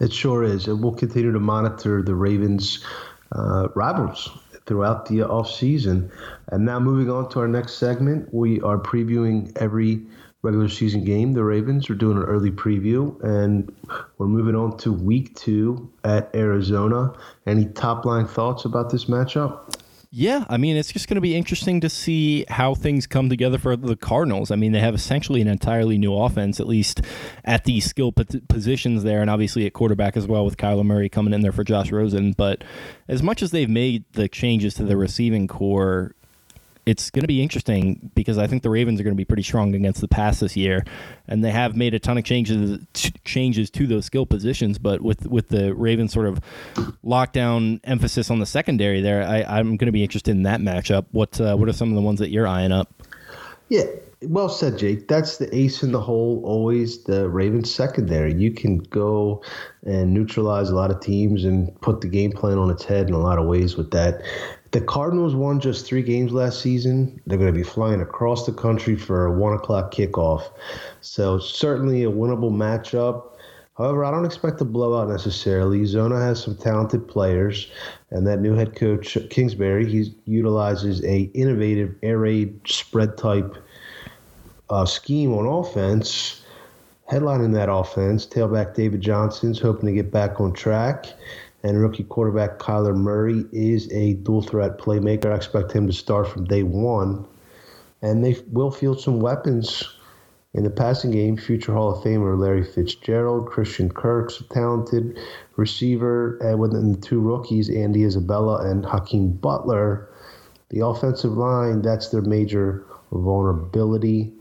It 0.00 0.12
sure 0.12 0.42
is. 0.42 0.68
And 0.68 0.82
we'll 0.82 0.94
continue 0.94 1.32
to 1.32 1.40
monitor 1.40 2.02
the 2.02 2.14
Ravens' 2.14 2.84
uh, 3.32 3.68
rivals 3.74 4.30
throughout 4.66 5.06
the 5.06 5.18
offseason. 5.18 6.10
And 6.48 6.64
now 6.64 6.80
moving 6.80 7.10
on 7.10 7.28
to 7.30 7.40
our 7.40 7.48
next 7.48 7.74
segment, 7.74 8.32
we 8.32 8.60
are 8.60 8.78
previewing 8.78 9.56
every 9.56 10.02
regular 10.42 10.68
season 10.68 11.04
game. 11.04 11.32
The 11.32 11.42
Ravens 11.42 11.88
are 11.88 11.94
doing 11.94 12.18
an 12.18 12.24
early 12.24 12.50
preview, 12.50 13.18
and 13.22 13.74
we're 14.18 14.26
moving 14.26 14.54
on 14.54 14.76
to 14.78 14.92
week 14.92 15.34
two 15.34 15.90
at 16.04 16.34
Arizona. 16.34 17.12
Any 17.46 17.66
top 17.66 18.04
line 18.04 18.26
thoughts 18.26 18.64
about 18.64 18.90
this 18.90 19.06
matchup? 19.06 19.74
Yeah, 20.16 20.44
I 20.48 20.58
mean, 20.58 20.76
it's 20.76 20.92
just 20.92 21.08
going 21.08 21.16
to 21.16 21.20
be 21.20 21.34
interesting 21.34 21.80
to 21.80 21.88
see 21.88 22.44
how 22.48 22.76
things 22.76 23.04
come 23.04 23.28
together 23.28 23.58
for 23.58 23.74
the 23.74 23.96
Cardinals. 23.96 24.52
I 24.52 24.54
mean, 24.54 24.70
they 24.70 24.78
have 24.78 24.94
essentially 24.94 25.40
an 25.40 25.48
entirely 25.48 25.98
new 25.98 26.14
offense, 26.14 26.60
at 26.60 26.68
least 26.68 27.00
at 27.44 27.64
the 27.64 27.80
skill 27.80 28.12
positions 28.12 29.02
there, 29.02 29.22
and 29.22 29.28
obviously 29.28 29.66
at 29.66 29.72
quarterback 29.72 30.16
as 30.16 30.28
well, 30.28 30.44
with 30.44 30.56
Kyler 30.56 30.86
Murray 30.86 31.08
coming 31.08 31.34
in 31.34 31.40
there 31.40 31.50
for 31.50 31.64
Josh 31.64 31.90
Rosen. 31.90 32.30
But 32.30 32.62
as 33.08 33.24
much 33.24 33.42
as 33.42 33.50
they've 33.50 33.68
made 33.68 34.04
the 34.12 34.28
changes 34.28 34.74
to 34.74 34.84
the 34.84 34.96
receiving 34.96 35.48
corps, 35.48 36.14
it's 36.86 37.10
going 37.10 37.22
to 37.22 37.28
be 37.28 37.42
interesting 37.42 38.10
because 38.14 38.38
I 38.38 38.46
think 38.46 38.62
the 38.62 38.70
Ravens 38.70 39.00
are 39.00 39.04
going 39.04 39.14
to 39.14 39.20
be 39.20 39.24
pretty 39.24 39.42
strong 39.42 39.74
against 39.74 40.00
the 40.00 40.08
pass 40.08 40.40
this 40.40 40.56
year, 40.56 40.84
and 41.28 41.44
they 41.44 41.50
have 41.50 41.76
made 41.76 41.94
a 41.94 41.98
ton 41.98 42.18
of 42.18 42.24
changes 42.24 42.78
changes 43.24 43.70
to 43.70 43.86
those 43.86 44.06
skill 44.06 44.26
positions. 44.26 44.78
But 44.78 45.00
with 45.00 45.26
with 45.26 45.48
the 45.48 45.74
Ravens 45.74 46.12
sort 46.12 46.26
of 46.26 46.40
lockdown 47.04 47.80
emphasis 47.84 48.30
on 48.30 48.38
the 48.38 48.46
secondary 48.46 49.00
there, 49.00 49.26
I, 49.26 49.42
I'm 49.42 49.76
going 49.76 49.86
to 49.86 49.92
be 49.92 50.02
interested 50.02 50.32
in 50.32 50.42
that 50.42 50.60
matchup. 50.60 51.06
What 51.12 51.40
uh, 51.40 51.56
what 51.56 51.68
are 51.68 51.72
some 51.72 51.88
of 51.88 51.94
the 51.94 52.02
ones 52.02 52.18
that 52.18 52.30
you're 52.30 52.46
eyeing 52.46 52.72
up? 52.72 52.92
Yeah, 53.68 53.84
Well 54.22 54.50
said, 54.50 54.78
Jake. 54.78 55.08
That's 55.08 55.38
the 55.38 55.54
ace 55.56 55.82
in 55.82 55.92
the 55.92 56.00
hole, 56.00 56.42
always 56.44 57.04
the 57.04 57.28
Ravens 57.28 57.74
secondary. 57.74 58.34
You 58.34 58.52
can 58.52 58.78
go 58.78 59.42
and 59.84 60.12
neutralize 60.12 60.68
a 60.68 60.74
lot 60.74 60.90
of 60.90 61.00
teams 61.00 61.44
and 61.44 61.74
put 61.80 62.02
the 62.02 62.08
game 62.08 62.30
plan 62.30 62.58
on 62.58 62.70
its 62.70 62.84
head 62.84 63.08
in 63.08 63.14
a 63.14 63.18
lot 63.18 63.38
of 63.38 63.46
ways 63.46 63.76
with 63.76 63.90
that. 63.92 64.22
The 64.74 64.80
Cardinals 64.80 65.36
won 65.36 65.60
just 65.60 65.86
three 65.86 66.02
games 66.02 66.32
last 66.32 66.60
season. 66.60 67.20
They're 67.28 67.38
going 67.38 67.52
to 67.52 67.56
be 67.56 67.62
flying 67.62 68.00
across 68.00 68.44
the 68.44 68.52
country 68.52 68.96
for 68.96 69.24
a 69.24 69.32
one 69.32 69.52
o'clock 69.52 69.94
kickoff. 69.94 70.50
So, 71.00 71.38
certainly 71.38 72.02
a 72.02 72.10
winnable 72.10 72.50
matchup. 72.50 73.22
However, 73.78 74.04
I 74.04 74.10
don't 74.10 74.24
expect 74.24 74.60
a 74.60 74.64
blowout 74.64 75.08
necessarily. 75.08 75.84
Zona 75.84 76.20
has 76.20 76.42
some 76.42 76.56
talented 76.56 77.06
players, 77.06 77.70
and 78.10 78.26
that 78.26 78.40
new 78.40 78.54
head 78.54 78.74
coach 78.74 79.16
Kingsbury 79.30 79.88
he 79.88 80.12
utilizes 80.24 81.04
a 81.04 81.30
innovative 81.34 81.94
air 82.02 82.18
raid 82.18 82.58
spread 82.66 83.16
type 83.16 83.54
uh, 84.70 84.84
scheme 84.84 85.34
on 85.34 85.46
offense. 85.46 86.42
Headlining 87.08 87.52
that 87.52 87.70
offense, 87.70 88.26
tailback 88.26 88.74
David 88.74 89.02
Johnson's 89.02 89.60
hoping 89.60 89.86
to 89.86 89.92
get 89.92 90.10
back 90.10 90.40
on 90.40 90.52
track, 90.52 91.06
and 91.64 91.80
rookie 91.80 92.04
quarterback 92.04 92.60
Kyler 92.60 92.94
Murray 92.94 93.44
is 93.52 93.90
a 93.90 94.14
dual 94.14 94.42
threat 94.42 94.78
playmaker. 94.78 95.32
I 95.32 95.34
expect 95.34 95.72
him 95.72 95.88
to 95.88 95.92
start 95.92 96.28
from 96.28 96.44
day 96.44 96.62
one, 96.62 97.26
and 98.02 98.24
they 98.24 98.36
will 98.52 98.70
field 98.70 99.00
some 99.00 99.18
weapons 99.18 99.82
in 100.52 100.62
the 100.62 100.70
passing 100.70 101.10
game. 101.10 101.36
Future 101.36 101.72
Hall 101.72 101.96
of 101.96 102.04
Famer 102.04 102.38
Larry 102.38 102.62
Fitzgerald, 102.62 103.48
Christian 103.48 103.90
Kirk's 103.90 104.38
a 104.40 104.44
talented 104.44 105.18
receiver, 105.56 106.36
and 106.38 106.60
within 106.60 106.92
the 106.92 106.98
two 106.98 107.18
rookies, 107.18 107.68
Andy 107.68 108.04
Isabella 108.04 108.70
and 108.70 108.86
Hakeem 108.86 109.32
Butler. 109.32 110.08
The 110.68 110.86
offensive 110.86 111.32
line, 111.32 111.82
that's 111.82 112.10
their 112.10 112.22
major 112.22 112.84
vulnerability 113.10 114.32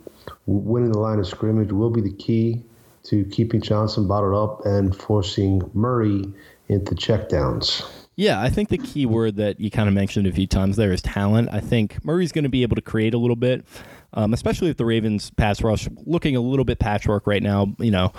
winning 0.46 0.92
the 0.92 1.00
line 1.00 1.20
of 1.20 1.28
scrimmage 1.28 1.72
will 1.72 1.90
be 1.90 2.02
the 2.02 2.14
key 2.14 2.64
to 3.04 3.26
keeping 3.26 3.62
Johnson 3.62 4.08
bottled 4.08 4.36
up 4.36 4.66
and 4.66 4.96
forcing 4.96 5.70
Murray 5.74 6.26
into 6.68 6.96
checkdowns. 6.96 7.86
Yeah, 8.16 8.40
I 8.40 8.50
think 8.50 8.70
the 8.70 8.78
key 8.78 9.08
word 9.08 9.38
that 9.38 9.60
you 9.60 9.72
kind 9.72 9.88
of 9.88 9.96
mentioned 9.96 10.28
a 10.28 10.32
few 10.32 10.46
times 10.46 10.76
there 10.76 10.92
is 10.92 11.02
talent. 11.02 11.50
I 11.52 11.60
think 11.60 12.04
Murray's 12.06 12.32
going 12.32 12.44
to 12.44 12.50
be 12.50 12.62
able 12.62 12.76
to 12.76 12.82
create 12.82 13.16
a 13.16 13.18
little 13.18 13.36
bit, 13.36 13.66
um, 14.14 14.34
especially 14.34 14.70
if 14.70 14.78
the 14.78 14.86
Ravens 14.86 15.32
pass 15.32 15.64
rush 15.64 15.88
looking 16.06 16.36
a 16.36 16.40
little 16.40 16.66
bit 16.66 16.78
patchwork 16.78 17.26
right 17.26 17.42
now. 17.42 17.74
You 17.80 17.90
know, 17.90 18.14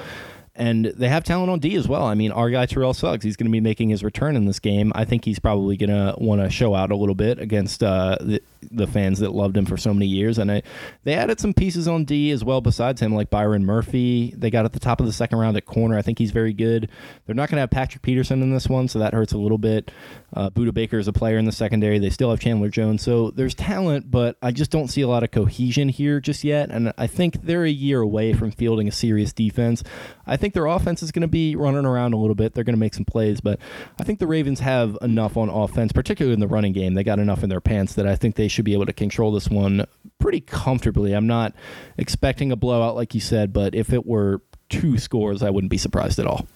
and 0.57 0.87
they 0.87 1.09
have 1.09 1.23
talent 1.23 1.51
on 1.51 1.61
D 1.61 1.77
as 1.77 1.87
well. 1.87 2.05
I 2.05 2.15
mean, 2.15 2.33
our 2.33 2.51
guy 2.51 2.67
Terrell 2.67 2.95
Suggs, 2.95 3.25
he's 3.25 3.37
going 3.37 3.47
to 3.47 3.53
be 3.53 3.61
making 3.61 3.89
his 3.89 4.03
return 4.03 4.35
in 4.35 4.47
this 4.47 4.59
game. 4.59 4.93
I 4.95 5.05
think 5.05 5.25
he's 5.25 5.39
probably 5.39 5.77
going 5.77 5.91
to 5.91 6.17
want 6.19 6.41
to 6.41 6.51
show 6.51 6.75
out 6.75 6.91
a 6.91 6.97
little 6.97 7.15
bit 7.15 7.39
against 7.39 7.83
uh, 7.83 8.17
the, 8.21 8.43
the 8.71 8.87
fans 8.87 9.19
that 9.21 9.33
loved 9.33 9.57
him 9.57 9.67
for 9.67 9.77
so 9.77 9.93
many 9.93 10.07
years. 10.07 10.39
And 10.39 10.51
I, 10.51 10.63
they 11.05 11.15
added 11.15 11.41
some 11.41 11.55
pieces 11.55 11.89
on 11.89 12.05
D 12.05 12.31
as 12.31 12.45
well 12.45 12.61
besides 12.61 13.01
him, 13.01 13.15
like 13.15 13.31
Byron 13.31 13.65
Murphy. 13.65 14.35
They 14.37 14.51
got 14.51 14.65
at 14.65 14.73
the 14.73 14.81
top 14.81 15.01
of 15.01 15.07
the 15.07 15.13
second 15.13 15.39
round 15.39 15.57
at 15.57 15.67
corner. 15.67 15.97
I 15.97 16.03
think 16.03 16.19
he's 16.19 16.31
very 16.31 16.53
good. 16.53 16.89
They're 17.27 17.35
not 17.35 17.49
going 17.49 17.57
to 17.57 17.63
have 17.63 17.71
Patrick 17.71 18.03
Peterson 18.03 18.43
in 18.43 18.53
this 18.53 18.69
one, 18.69 18.89
so 18.89 18.99
that 18.99 19.15
hurts 19.15 19.33
a 19.33 19.39
little 19.39 19.59
bit. 19.59 19.91
Uh, 20.35 20.51
Budda 20.51 20.75
Baker 20.75 20.99
is 20.99 21.09
a 21.09 21.13
player 21.13 21.39
in 21.39 21.45
the 21.45 21.53
secondary. 21.53 21.99
They 21.99 22.11
still 22.11 22.31
have 22.31 22.41
Chandler 22.41 22.69
Jones. 22.69 23.03
So 23.03 23.31
there's 23.31 23.55
talent, 23.55 24.11
but 24.11 24.37
I 24.43 24.51
just 24.51 24.71
don't 24.71 24.89
see 24.89 25.03
a 25.03 25.09
lot 25.09 25.23
of 25.23 25.31
cohesion 25.31 25.89
here 25.89 26.21
just 26.21 26.45
yet. 26.45 26.71
And 26.71 26.93
I 26.99 27.07
think 27.07 27.43
they're 27.43 27.65
a 27.65 27.71
year 27.71 28.01
away 28.01 28.33
from 28.33 28.51
fielding 28.51 28.89
a 28.89 28.93
serious 28.93 29.33
defense. 29.33 29.83
I 30.27 30.37
think 30.37 30.55
their 30.55 30.67
offense 30.67 31.03
is 31.03 31.13
going 31.13 31.23
to 31.23 31.29
be 31.29 31.55
running 31.57 31.85
around 31.85 32.15
a 32.15 32.17
little 32.17 32.35
bit. 32.35 32.55
They're 32.55 32.65
going 32.65 32.75
to 32.75 32.81
make 32.81 32.95
some 32.95 33.05
plays, 33.05 33.41
but 33.41 33.59
I 33.99 34.05
think 34.05 34.19
the 34.19 34.27
Ravens 34.27 34.61
have 34.61 34.97
enough 35.03 35.37
on 35.37 35.49
offense, 35.49 35.93
particularly 35.93 36.35
in 36.35 36.41
the 36.41 36.49
running 36.49 36.73
game. 36.73 36.95
They 36.95 37.05
got 37.05 37.19
enough 37.19 37.43
in 37.43 37.49
their 37.49 37.61
pants 37.61 37.95
that 37.95 38.07
I 38.07 38.17
think 38.17 38.37
they 38.37 38.49
should 38.55 38.65
be 38.65 38.73
able 38.73 38.87
to 38.87 38.93
control 38.93 39.33
this 39.33 39.49
one 39.49 39.87
pretty 40.19 40.41
comfortably. 40.41 41.13
I'm 41.13 41.27
not 41.27 41.55
expecting 41.99 42.53
a 42.53 42.57
blowout 42.57 42.95
like 42.95 43.15
you 43.15 43.21
said, 43.21 43.53
but 43.53 43.75
if 43.75 43.93
it 43.93 44.07
were 44.07 44.41
two 44.69 44.97
scores, 44.99 45.43
I 45.43 45.51
wouldn't 45.51 45.71
be 45.71 45.79
surprised 45.79 46.19
at 46.19 46.27
all. 46.27 46.47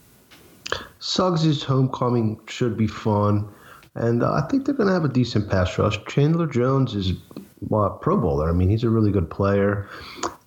Suggs' 0.98 1.62
homecoming 1.62 2.40
should 2.46 2.76
be 2.76 2.86
fun, 2.86 3.48
and 3.94 4.22
uh, 4.22 4.32
I 4.32 4.42
think 4.48 4.64
they're 4.64 4.74
going 4.74 4.88
to 4.88 4.92
have 4.92 5.04
a 5.04 5.08
decent 5.08 5.50
pass 5.50 5.78
rush. 5.78 5.98
Chandler 6.06 6.46
Jones 6.46 6.94
is 6.94 7.12
a 7.70 7.90
Pro 7.90 8.16
Bowler. 8.16 8.48
I 8.48 8.52
mean, 8.52 8.68
he's 8.68 8.84
a 8.84 8.90
really 8.90 9.10
good 9.10 9.30
player. 9.30 9.88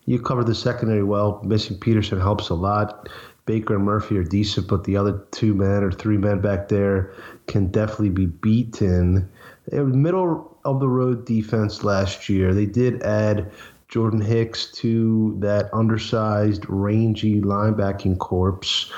You 0.05 0.19
covered 0.19 0.47
the 0.47 0.55
secondary 0.55 1.03
well. 1.03 1.41
Missing 1.43 1.79
Peterson 1.79 2.19
helps 2.19 2.49
a 2.49 2.53
lot. 2.53 3.09
Baker 3.45 3.75
and 3.75 3.85
Murphy 3.85 4.17
are 4.17 4.23
decent, 4.23 4.67
but 4.67 4.83
the 4.83 4.97
other 4.97 5.25
two 5.31 5.53
men 5.53 5.83
or 5.83 5.91
three 5.91 6.17
men 6.17 6.41
back 6.41 6.69
there 6.69 7.13
can 7.47 7.67
definitely 7.67 8.09
be 8.09 8.27
beaten. 8.27 9.29
Was 9.71 9.93
middle 9.93 10.57
of 10.65 10.79
the 10.79 10.89
road 10.89 11.25
defense 11.25 11.83
last 11.83 12.29
year. 12.29 12.53
They 12.53 12.65
did 12.65 13.01
add 13.03 13.51
Jordan 13.87 14.21
Hicks 14.21 14.71
to 14.73 15.35
that 15.39 15.69
undersized, 15.73 16.65
rangy 16.67 17.41
linebacking 17.41 18.19
corpse. 18.19 18.91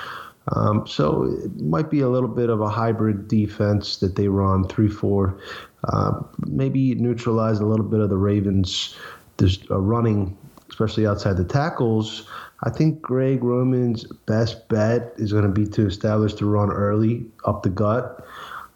Um, 0.55 0.85
so 0.85 1.23
it 1.23 1.61
might 1.61 1.89
be 1.89 2.01
a 2.01 2.09
little 2.09 2.29
bit 2.29 2.49
of 2.49 2.61
a 2.61 2.69
hybrid 2.69 3.27
defense 3.27 3.97
that 3.97 4.15
they 4.15 4.27
run 4.27 4.67
3 4.67 4.89
4. 4.89 5.39
Uh, 5.85 6.21
maybe 6.47 6.95
neutralize 6.95 7.59
a 7.59 7.65
little 7.65 7.85
bit 7.85 7.99
of 7.99 8.09
the 8.09 8.17
Ravens' 8.17 8.95
uh, 9.41 9.79
running, 9.79 10.37
especially 10.69 11.07
outside 11.07 11.37
the 11.37 11.43
tackles. 11.43 12.27
I 12.63 12.69
think 12.69 13.01
Greg 13.01 13.43
Roman's 13.43 14.05
best 14.25 14.69
bet 14.69 15.13
is 15.17 15.33
going 15.33 15.43
to 15.43 15.49
be 15.49 15.65
to 15.67 15.85
establish 15.85 16.35
the 16.35 16.45
run 16.45 16.71
early 16.71 17.25
up 17.45 17.63
the 17.63 17.69
gut 17.69 18.25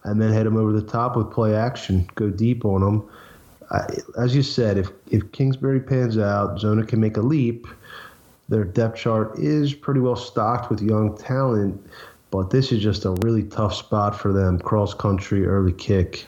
and 0.08 0.22
then 0.22 0.32
head 0.32 0.46
him 0.46 0.56
over 0.56 0.72
the 0.72 0.82
top 0.82 1.18
with 1.18 1.30
play 1.32 1.54
action, 1.54 2.10
go 2.16 2.30
deep 2.30 2.64
on 2.64 2.82
him. 2.82 3.04
I, 3.70 3.86
as 4.18 4.34
you 4.34 4.42
said, 4.42 4.78
if, 4.78 4.90
if 5.12 5.30
Kingsbury 5.34 5.82
pans 5.82 6.18
out, 6.18 6.60
Zona 6.60 6.86
can 6.86 7.02
make 7.02 7.18
a 7.18 7.22
leap. 7.22 7.68
Their 8.48 8.64
depth 8.64 8.98
chart 8.98 9.38
is 9.38 9.74
pretty 9.74 10.00
well 10.00 10.16
stocked 10.16 10.70
with 10.70 10.82
young 10.82 11.18
talent, 11.18 11.86
but 12.32 12.50
this 12.50 12.72
is 12.72 12.82
just 12.82 13.04
a 13.04 13.12
really 13.22 13.44
tough 13.44 13.74
spot 13.74 14.18
for 14.18 14.32
them 14.32 14.60
cross 14.60 14.94
country, 14.94 15.46
early 15.46 15.74
kick. 15.74 16.26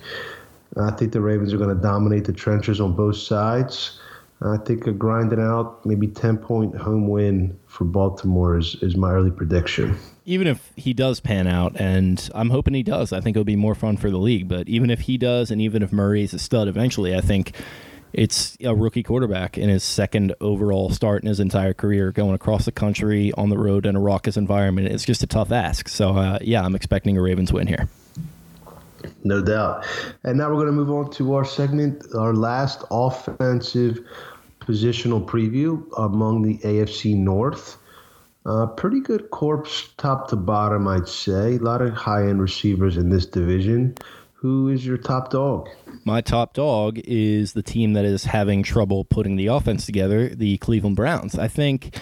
I 0.78 0.92
think 0.92 1.14
the 1.14 1.22
Ravens 1.22 1.54
are 1.54 1.58
going 1.58 1.74
to 1.76 1.82
dominate 1.82 2.26
the 2.26 2.34
trenches 2.34 2.82
on 2.82 2.94
both 2.94 3.16
sides. 3.16 4.00
I 4.42 4.56
think 4.58 4.88
a 4.88 4.94
grinding 4.94 5.42
out, 5.42 5.86
maybe 5.86 6.08
10 6.08 6.38
point 6.38 6.76
home 6.76 7.10
win 7.10 7.60
for 7.68 7.84
Baltimore 7.84 8.58
is, 8.58 8.76
is 8.82 8.96
my 8.96 9.12
early 9.12 9.32
prediction. 9.32 9.98
Even 10.26 10.48
if 10.48 10.72
he 10.78 10.94
does 10.94 11.20
pan 11.20 11.46
out, 11.46 11.76
and 11.76 12.30
I'm 12.34 12.50
hoping 12.50 12.74
he 12.74 12.84
does, 12.84 13.12
I 13.12 13.20
think 13.20 13.36
it'll 13.36 13.44
be 13.44 13.58
more 13.58 13.76
fun 13.76 13.98
for 13.98 14.10
the 14.10 14.18
league. 14.18 14.48
But 14.48 14.70
even 14.70 14.90
if 14.92 15.02
he 15.02 15.18
does, 15.18 15.52
and 15.52 15.60
even 15.60 15.84
if 15.84 15.92
Murray's 15.92 16.34
a 16.34 16.40
stud 16.40 16.70
eventually, 16.70 17.16
I 17.16 17.22
think 17.22 17.54
it's 18.14 18.58
a 18.64 18.74
rookie 18.74 19.04
quarterback 19.04 19.58
in 19.58 19.68
his 19.68 19.84
second 19.84 20.34
overall 20.40 20.90
start 20.90 21.22
in 21.22 21.28
his 21.28 21.42
entire 21.42 21.74
career, 21.74 22.12
going 22.12 22.34
across 22.34 22.64
the 22.64 22.72
country 22.72 23.34
on 23.34 23.50
the 23.50 23.58
road 23.58 23.86
in 23.86 23.96
a 23.96 24.00
raucous 24.00 24.38
environment. 24.38 24.88
It's 24.88 25.04
just 25.04 25.22
a 25.22 25.28
tough 25.28 25.52
ask. 25.52 25.90
So, 25.90 26.16
uh, 26.16 26.40
yeah, 26.42 26.64
I'm 26.64 26.76
expecting 26.76 27.18
a 27.18 27.22
Ravens 27.22 27.52
win 27.52 27.68
here. 27.68 27.90
No 29.24 29.42
doubt. 29.42 29.86
And 30.24 30.38
now 30.38 30.50
we're 30.50 30.56
going 30.56 30.68
to 30.68 30.72
move 30.72 30.92
on 30.92 31.12
to 31.12 31.34
our 31.34 31.46
segment, 31.46 32.04
our 32.16 32.34
last 32.34 32.84
offensive 32.92 34.00
positional 34.70 35.26
preview 35.26 35.84
among 35.98 36.44
the 36.44 36.60
AFC 36.60 37.16
North. 37.16 37.78
Uh, 38.46 38.68
pretty 38.68 39.00
good 39.00 39.32
corpse 39.32 39.90
top 39.98 40.30
to 40.30 40.36
bottom, 40.36 40.88
I'd 40.88 41.08
say. 41.08 41.56
A 41.56 41.60
lot 41.60 41.82
of 41.82 41.94
high 41.94 42.28
end 42.28 42.42
receivers 42.42 42.96
in 42.96 43.10
this 43.10 43.26
division. 43.26 43.96
Who 44.34 44.70
is 44.70 44.86
your 44.86 44.98
top 44.98 45.32
dog? 45.32 45.68
My 46.06 46.22
top 46.22 46.54
dog 46.54 47.00
is 47.04 47.54
the 47.54 47.64
team 47.64 47.94
that 47.94 48.06
is 48.06 48.24
having 48.24 48.64
trouble 48.64 49.04
putting 49.04 49.36
the 49.36 49.48
offense 49.48 49.86
together, 49.86 50.30
the 50.30 50.58
Cleveland 50.60 50.96
Browns. 50.96 51.38
I 51.38 51.48
think 51.48 52.00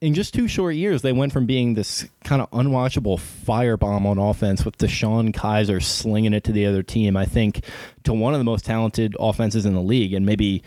in 0.00 0.14
just 0.14 0.32
two 0.32 0.46
short 0.46 0.76
years, 0.76 1.02
they 1.02 1.12
went 1.12 1.32
from 1.32 1.46
being 1.46 1.74
this 1.74 2.06
kind 2.24 2.40
of 2.40 2.50
unwatchable 2.52 3.18
firebomb 3.18 4.06
on 4.06 4.18
offense 4.18 4.64
with 4.64 4.78
DeShone 4.78 5.34
Kizer 5.34 5.82
slinging 5.82 6.32
it 6.32 6.44
to 6.44 6.52
the 6.52 6.64
other 6.66 6.82
team, 6.82 7.16
I 7.16 7.24
think, 7.24 7.64
to 8.04 8.12
one 8.12 8.34
of 8.34 8.40
the 8.40 8.44
most 8.44 8.64
talented 8.64 9.16
offenses 9.18 9.66
in 9.66 9.74
the 9.74 9.82
league, 9.82 10.14
and 10.14 10.24
maybe 10.24 10.62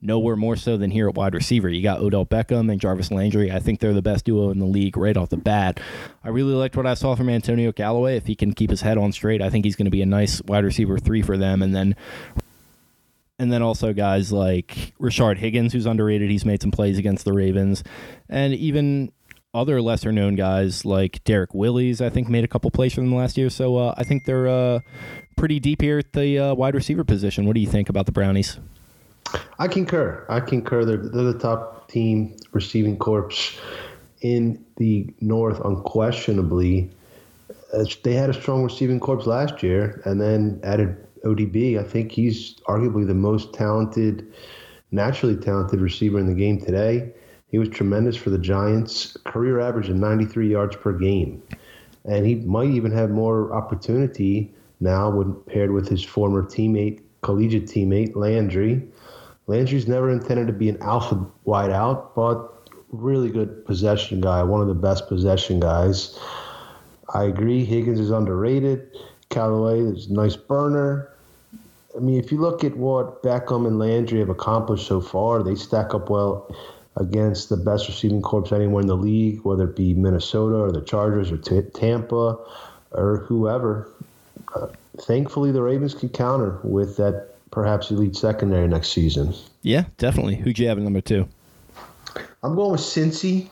nowhere 0.00 0.36
more 0.36 0.56
so 0.56 0.76
than 0.76 0.90
here 0.90 1.08
at 1.08 1.14
wide 1.14 1.34
receiver. 1.34 1.68
You 1.68 1.82
got 1.82 2.00
Odell 2.00 2.24
Beckham 2.24 2.70
and 2.70 2.80
Jarvis 2.80 3.10
Landry. 3.10 3.50
I 3.50 3.58
think 3.58 3.80
they're 3.80 3.92
the 3.92 4.02
best 4.02 4.24
duo 4.24 4.50
in 4.50 4.58
the 4.58 4.66
league 4.66 4.96
right 4.96 5.16
off 5.16 5.30
the 5.30 5.36
bat. 5.36 5.80
I 6.22 6.28
really 6.28 6.54
liked 6.54 6.76
what 6.76 6.86
I 6.86 6.94
saw 6.94 7.14
from 7.14 7.28
Antonio 7.28 7.72
Callaway. 7.72 8.16
If 8.16 8.26
he 8.26 8.34
can 8.34 8.52
keep 8.52 8.70
his 8.70 8.82
head 8.82 8.98
on 8.98 9.12
straight, 9.12 9.42
I 9.42 9.50
think 9.50 9.64
he's 9.64 9.76
going 9.76 9.86
to 9.86 9.90
be 9.90 10.02
a 10.02 10.06
nice 10.06 10.40
wide 10.42 10.64
receiver 10.64 10.98
three 10.98 11.22
for 11.22 11.36
them. 11.36 11.62
And 11.62 11.74
then 11.74 11.96
and 13.38 13.52
then 13.52 13.62
also 13.62 13.92
guys 13.92 14.32
like 14.32 14.94
Rashard 15.00 15.38
Higgins, 15.38 15.72
who's 15.72 15.86
underrated. 15.86 16.30
He's 16.30 16.44
made 16.44 16.60
some 16.60 16.72
plays 16.72 16.98
against 16.98 17.24
the 17.24 17.32
Ravens. 17.32 17.84
And 18.28 18.52
even 18.54 19.12
other 19.54 19.80
lesser 19.80 20.12
known 20.12 20.34
guys 20.34 20.84
like 20.84 21.22
Derrick 21.24 21.54
Willies, 21.54 22.00
I 22.00 22.10
think, 22.10 22.28
made 22.28 22.44
a 22.44 22.48
couple 22.48 22.70
plays 22.70 22.94
for 22.94 23.00
them 23.00 23.14
last 23.14 23.38
year. 23.38 23.48
So 23.50 23.76
uh, 23.76 23.94
I 23.96 24.04
think 24.04 24.24
they're 24.24 24.48
uh, 24.48 24.80
pretty 25.36 25.60
deep 25.60 25.82
here 25.82 25.98
at 25.98 26.12
the 26.12 26.38
uh, 26.38 26.54
wide 26.54 26.74
receiver 26.74 27.04
position. 27.04 27.46
What 27.46 27.54
do 27.54 27.60
you 27.60 27.66
think 27.66 27.88
about 27.88 28.06
the 28.06 28.12
Brownies? 28.12 28.58
I 29.58 29.68
concur. 29.68 30.24
I 30.28 30.40
concur. 30.40 30.84
They're, 30.84 30.96
they're 30.96 31.32
the 31.32 31.38
top 31.38 31.88
team 31.88 32.36
receiving 32.52 32.96
corps 32.96 33.58
in 34.20 34.64
the 34.76 35.06
North, 35.20 35.60
unquestionably. 35.64 36.90
Uh, 37.72 37.84
they 38.02 38.14
had 38.14 38.30
a 38.30 38.34
strong 38.34 38.62
receiving 38.62 39.00
corps 39.00 39.26
last 39.26 39.62
year 39.62 40.00
and 40.04 40.20
then 40.20 40.60
added 40.62 40.96
ODB. 41.24 41.78
I 41.78 41.82
think 41.82 42.12
he's 42.12 42.54
arguably 42.68 43.06
the 43.06 43.14
most 43.14 43.52
talented 43.52 44.32
naturally 44.90 45.36
talented 45.36 45.80
receiver 45.80 46.18
in 46.18 46.26
the 46.26 46.34
game 46.34 46.60
today. 46.60 47.12
He 47.50 47.58
was 47.58 47.68
tremendous 47.68 48.16
for 48.16 48.30
the 48.30 48.38
Giants, 48.38 49.16
career 49.24 49.60
average 49.60 49.88
of 49.88 49.96
93 49.96 50.50
yards 50.50 50.76
per 50.76 50.92
game. 50.92 51.42
And 52.04 52.26
he 52.26 52.36
might 52.36 52.70
even 52.70 52.92
have 52.92 53.10
more 53.10 53.52
opportunity 53.54 54.54
now 54.80 55.10
when 55.10 55.34
paired 55.46 55.72
with 55.72 55.88
his 55.88 56.04
former 56.04 56.42
teammate, 56.42 57.00
collegiate 57.22 57.66
teammate, 57.66 58.16
Landry. 58.16 58.82
Landry's 59.48 59.88
never 59.88 60.10
intended 60.10 60.46
to 60.46 60.52
be 60.52 60.68
an 60.68 60.80
alpha 60.82 61.26
wideout, 61.46 62.14
but 62.14 62.70
really 62.92 63.30
good 63.30 63.64
possession 63.64 64.20
guy, 64.20 64.42
one 64.42 64.60
of 64.60 64.68
the 64.68 64.74
best 64.74 65.08
possession 65.08 65.58
guys. 65.58 66.18
I 67.14 67.24
agree, 67.24 67.64
Higgins 67.64 67.98
is 67.98 68.10
underrated. 68.10 68.90
Callaway 69.30 69.80
is 69.80 70.06
a 70.06 70.12
nice 70.12 70.36
burner. 70.36 71.10
I 71.96 72.00
mean, 72.00 72.22
if 72.22 72.30
you 72.30 72.38
look 72.38 72.62
at 72.62 72.76
what 72.76 73.22
Beckham 73.22 73.66
and 73.66 73.78
Landry 73.78 74.20
have 74.20 74.28
accomplished 74.28 74.86
so 74.86 75.00
far, 75.00 75.42
they 75.42 75.54
stack 75.54 75.94
up 75.94 76.10
well 76.10 76.54
against 76.96 77.48
the 77.48 77.56
best 77.56 77.88
receiving 77.88 78.20
corps 78.20 78.52
anywhere 78.52 78.82
in 78.82 78.86
the 78.86 78.96
league, 78.96 79.40
whether 79.44 79.64
it 79.64 79.76
be 79.76 79.94
Minnesota 79.94 80.56
or 80.56 80.72
the 80.72 80.82
Chargers 80.82 81.32
or 81.32 81.38
t- 81.38 81.62
Tampa 81.72 82.38
or 82.90 83.24
whoever. 83.26 83.90
Uh, 84.54 84.66
thankfully, 85.00 85.52
the 85.52 85.62
Ravens 85.62 85.94
can 85.94 86.10
counter 86.10 86.58
with 86.62 86.98
that 86.98 87.37
perhaps 87.50 87.90
elite 87.90 88.16
secondary 88.16 88.68
next 88.68 88.92
season. 88.92 89.34
Yeah, 89.62 89.84
definitely. 89.96 90.36
Who'd 90.36 90.58
you 90.58 90.68
have 90.68 90.78
at 90.78 90.84
number 90.84 91.00
two? 91.00 91.28
I'm 92.42 92.54
going 92.54 92.72
with 92.72 92.80
Cincy. 92.80 93.48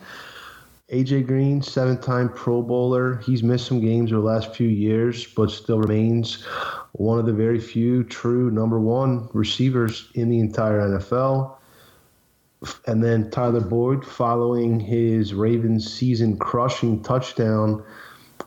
AJ 0.93 1.27
Green, 1.27 1.61
seven 1.63 2.01
time 2.01 2.29
Pro 2.29 2.63
Bowler. 2.63 3.17
He's 3.17 3.43
missed 3.43 3.67
some 3.67 3.81
games 3.81 4.13
over 4.13 4.21
the 4.21 4.27
last 4.27 4.55
few 4.55 4.69
years, 4.69 5.27
but 5.27 5.51
still 5.51 5.81
remains 5.81 6.45
one 6.93 7.19
of 7.19 7.27
the 7.27 7.33
very 7.33 7.59
few 7.59 8.05
true 8.05 8.53
number 8.53 8.79
one 8.79 9.29
receivers 9.33 10.09
in 10.15 10.29
the 10.29 10.39
entire 10.39 10.81
NFL. 10.81 11.57
And 12.87 13.03
then 13.03 13.31
Tyler 13.31 13.61
Boyd, 13.61 14.05
following 14.05 14.79
his 14.79 15.35
Ravens 15.35 15.93
season 15.93 16.39
crushing 16.39 17.03
touchdown 17.03 17.83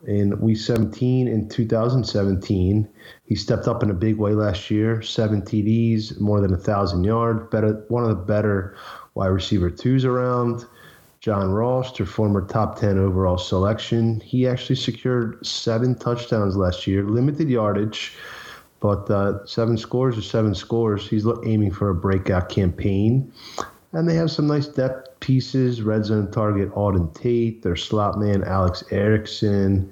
in 0.08 0.40
Week 0.40 0.58
17 0.58 1.28
in 1.28 1.50
2017. 1.50 2.88
He 3.26 3.36
stepped 3.36 3.68
up 3.68 3.84
in 3.84 3.90
a 3.90 3.94
big 3.94 4.18
way 4.18 4.34
last 4.34 4.70
year. 4.70 5.02
Seven 5.02 5.42
TDs, 5.42 6.20
more 6.20 6.42
than 6.42 6.54
a 6.54 6.58
thousand 6.58 7.04
yards. 7.04 7.50
Better, 7.52 7.84
one 7.90 8.04
of 8.04 8.10
the 8.10 8.16
better 8.16 8.76
wide 9.16 9.28
receiver 9.28 9.70
twos 9.70 10.06
around. 10.06 10.66
John 11.20 11.52
Ross, 11.52 11.98
their 11.98 12.06
former 12.06 12.46
top 12.48 12.80
10 12.80 12.98
overall 12.98 13.38
selection. 13.38 14.22
He 14.22 14.48
actually 14.48 14.78
secured 14.78 15.46
seven 15.46 15.96
touchdowns 15.96 16.56
last 16.56 16.88
year, 16.88 17.04
limited 17.04 17.50
yardage, 17.50 18.14
but 18.80 19.10
uh, 19.12 19.46
seven 19.46 19.78
scores 19.78 20.18
or 20.18 20.22
seven 20.22 20.56
scores. 20.56 21.10
He's 21.10 21.28
aiming 21.46 21.72
for 21.72 21.90
a 21.90 21.96
breakout 21.96 22.48
campaign. 22.48 23.34
And 23.92 24.08
they 24.08 24.16
have 24.16 24.32
some 24.32 24.48
nice 24.48 24.68
depth 24.68 25.09
pieces 25.20 25.82
red 25.82 26.06
zone 26.06 26.32
target 26.32 26.72
Auden 26.74 27.14
Tate, 27.14 27.62
their 27.62 27.76
slot 27.76 28.20
man 28.20 28.44
Alex 28.44 28.84
Erickson, 28.92 29.92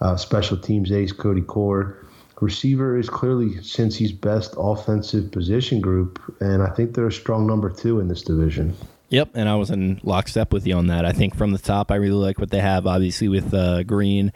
uh, 0.00 0.16
special 0.16 0.56
teams 0.56 0.92
ace 0.92 1.12
Cody 1.12 1.42
Core. 1.42 1.98
Receiver 2.40 2.98
is 2.98 3.08
clearly 3.08 3.50
Cincy's 3.60 4.10
best 4.10 4.54
offensive 4.58 5.30
position 5.30 5.80
group, 5.80 6.20
and 6.40 6.60
I 6.60 6.70
think 6.70 6.94
they're 6.94 7.06
a 7.06 7.12
strong 7.12 7.46
number 7.46 7.70
two 7.70 8.00
in 8.00 8.08
this 8.08 8.22
division. 8.22 8.76
Yep, 9.10 9.32
and 9.34 9.48
I 9.48 9.54
was 9.56 9.70
in 9.70 10.00
lockstep 10.02 10.52
with 10.52 10.66
you 10.66 10.74
on 10.74 10.86
that. 10.86 11.04
I 11.04 11.12
think 11.12 11.36
from 11.36 11.52
the 11.52 11.58
top, 11.58 11.92
I 11.92 11.96
really 11.96 12.14
like 12.14 12.38
what 12.38 12.50
they 12.50 12.60
have, 12.60 12.86
obviously, 12.86 13.28
with 13.28 13.52
uh, 13.52 13.82
Green. 13.82 14.32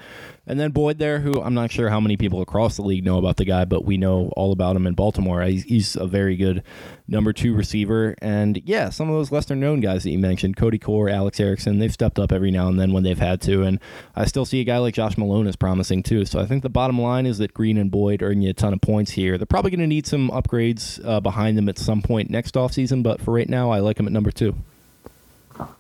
And 0.46 0.61
then 0.61 0.70
Boyd 0.70 0.98
there, 0.98 1.20
who 1.20 1.42
I'm 1.42 1.54
not 1.54 1.72
sure 1.72 1.88
how 1.88 1.98
many 1.98 2.16
people 2.16 2.40
across 2.40 2.76
the 2.76 2.82
league 2.82 3.04
know 3.04 3.18
about 3.18 3.37
the 3.37 3.44
guy, 3.44 3.64
but 3.64 3.85
we 3.85 3.96
know 3.96 4.32
all 4.37 4.52
about 4.52 4.76
him 4.76 4.87
in 4.87 4.94
Baltimore. 4.94 5.42
He's, 5.42 5.64
he's 5.64 5.96
a 5.96 6.06
very 6.06 6.37
good 6.37 6.62
number 7.09 7.32
two 7.32 7.54
receiver. 7.54 8.14
And 8.22 8.62
yeah, 8.64 8.90
some 8.90 9.09
of 9.09 9.16
those 9.16 9.32
lesser 9.32 9.56
known 9.56 9.80
guys 9.80 10.04
that 10.04 10.11
you 10.11 10.18
mentioned, 10.18 10.56
Cody 10.56 10.78
Core, 10.78 11.09
Alex 11.09 11.40
Erickson, 11.40 11.78
they've 11.78 11.92
stepped 11.92 12.18
up 12.18 12.30
every 12.30 12.50
now 12.50 12.68
and 12.68 12.78
then 12.78 12.92
when 12.92 13.02
they've 13.02 13.18
had 13.18 13.40
to. 13.42 13.64
And 13.64 13.80
I 14.14 14.26
still 14.26 14.44
see 14.44 14.61
a 14.61 14.64
guy 14.64 14.78
like 14.78 14.94
Josh 14.94 15.18
Malone 15.18 15.48
as 15.48 15.56
promising 15.56 16.02
too. 16.04 16.24
So 16.24 16.38
I 16.38 16.46
think 16.46 16.62
the 16.62 16.68
bottom 16.68 17.00
line 17.00 17.26
is 17.26 17.38
that 17.38 17.52
Green 17.52 17.76
and 17.76 17.90
Boyd 17.90 18.22
earn 18.22 18.40
you 18.40 18.50
a 18.50 18.54
ton 18.54 18.72
of 18.72 18.80
points 18.80 19.12
here. 19.12 19.38
They're 19.38 19.46
probably 19.46 19.72
going 19.72 19.80
to 19.80 19.87
need 19.87 20.06
some 20.06 20.30
upgrades 20.30 21.04
uh, 21.04 21.20
behind 21.20 21.59
them 21.59 21.68
at 21.68 21.78
some 21.78 22.02
point 22.02 22.30
next 22.30 22.54
offseason, 22.54 23.02
but 23.02 23.20
for 23.20 23.35
right 23.35 23.48
now, 23.48 23.70
I 23.70 23.80
like 23.80 23.96
them 23.96 24.06
at 24.06 24.12
number 24.12 24.30
two. 24.30 24.54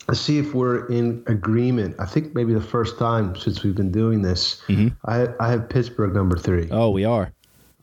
Let's 0.08 0.20
see 0.20 0.38
if 0.38 0.54
we're 0.54 0.86
in 0.86 1.22
agreement. 1.26 1.96
I 1.98 2.06
think 2.06 2.34
maybe 2.34 2.54
the 2.54 2.60
first 2.60 2.98
time 2.98 3.36
since 3.36 3.62
we've 3.62 3.74
been 3.74 3.90
doing 3.90 4.22
this. 4.22 4.62
Mm-hmm. 4.68 4.88
I, 5.04 5.28
I 5.40 5.50
have 5.50 5.68
Pittsburgh 5.68 6.14
number 6.14 6.36
three. 6.36 6.68
Oh, 6.70 6.90
we 6.90 7.04
are. 7.04 7.32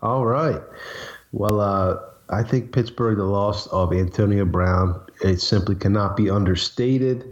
All 0.01 0.25
right. 0.25 0.61
Well, 1.31 1.59
uh, 1.59 1.97
I 2.29 2.43
think 2.43 2.71
Pittsburgh, 2.71 3.17
the 3.17 3.25
loss 3.25 3.67
of 3.67 3.93
Antonio 3.93 4.45
Brown, 4.45 4.99
it 5.21 5.41
simply 5.41 5.75
cannot 5.75 6.15
be 6.15 6.29
understated. 6.29 7.31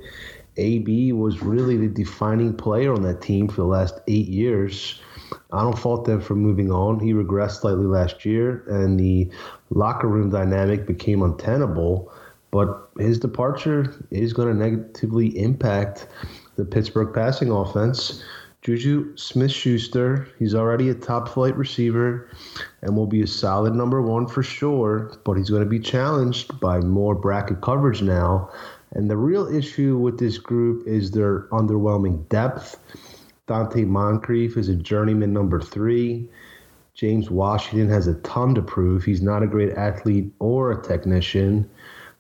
AB 0.58 1.14
was 1.14 1.42
really 1.42 1.78
the 1.78 1.88
defining 1.88 2.56
player 2.56 2.94
on 2.94 3.04
that 3.04 3.22
team 3.22 3.48
for 3.48 3.62
the 3.62 3.68
last 3.68 3.96
eight 4.08 4.28
years. 4.28 5.00
I 5.54 5.62
don't 5.62 5.78
fault 5.78 6.06
them 6.06 6.22
for 6.22 6.36
moving 6.36 6.72
on. 6.72 7.00
He 7.00 7.14
regressed 7.14 7.62
slightly 7.62 7.86
last 7.86 8.26
year, 8.26 8.64
and 8.68 9.00
the 9.00 9.30
locker 9.70 10.08
room 10.08 10.30
dynamic 10.30 10.86
became 10.86 11.22
untenable. 11.22 12.12
But 12.52 12.90
his 13.00 13.18
departure 13.18 14.06
is 14.12 14.34
going 14.34 14.50
to 14.50 14.54
negatively 14.54 15.40
impact 15.40 16.08
the 16.58 16.66
Pittsburgh 16.66 17.14
passing 17.14 17.50
offense. 17.50 18.24
Juju 18.62 19.18
Smith 19.18 19.52
Schuster, 19.52 20.28
he's 20.38 20.54
already 20.54 20.90
a 20.90 20.94
top 20.94 21.30
flight 21.30 21.58
receiver 21.58 22.30
and 22.84 22.96
will 22.96 23.08
be 23.08 23.24
a 23.24 23.28
solid 23.28 23.74
number 23.74 24.04
one 24.04 24.28
for 24.28 24.44
sure, 24.44 25.18
but 25.24 25.34
he's 25.34 25.50
going 25.50 25.64
to 25.64 25.70
be 25.70 25.80
challenged 25.80 26.60
by 26.60 26.80
more 26.80 27.16
bracket 27.16 27.62
coverage 27.62 28.04
now. 28.04 28.52
And 28.92 29.10
the 29.10 29.18
real 29.18 29.48
issue 29.48 29.98
with 29.98 30.20
this 30.20 30.38
group 30.38 30.86
is 30.86 31.10
their 31.12 31.48
underwhelming 31.48 32.28
depth. 32.30 32.78
Donte 33.48 33.88
Moncrief 33.88 34.58
is 34.58 34.70
a 34.70 34.76
journeyman 34.76 35.34
number 35.34 35.60
three. 35.60 36.30
James 36.94 37.32
Washington 37.32 37.90
has 37.90 38.06
a 38.06 38.16
ton 38.16 38.54
to 38.54 38.62
prove. 38.62 39.04
He's 39.04 39.22
not 39.22 39.42
a 39.42 39.48
great 39.48 39.72
athlete 39.72 40.32
or 40.40 40.72
a 40.72 40.84
technician. 40.84 41.68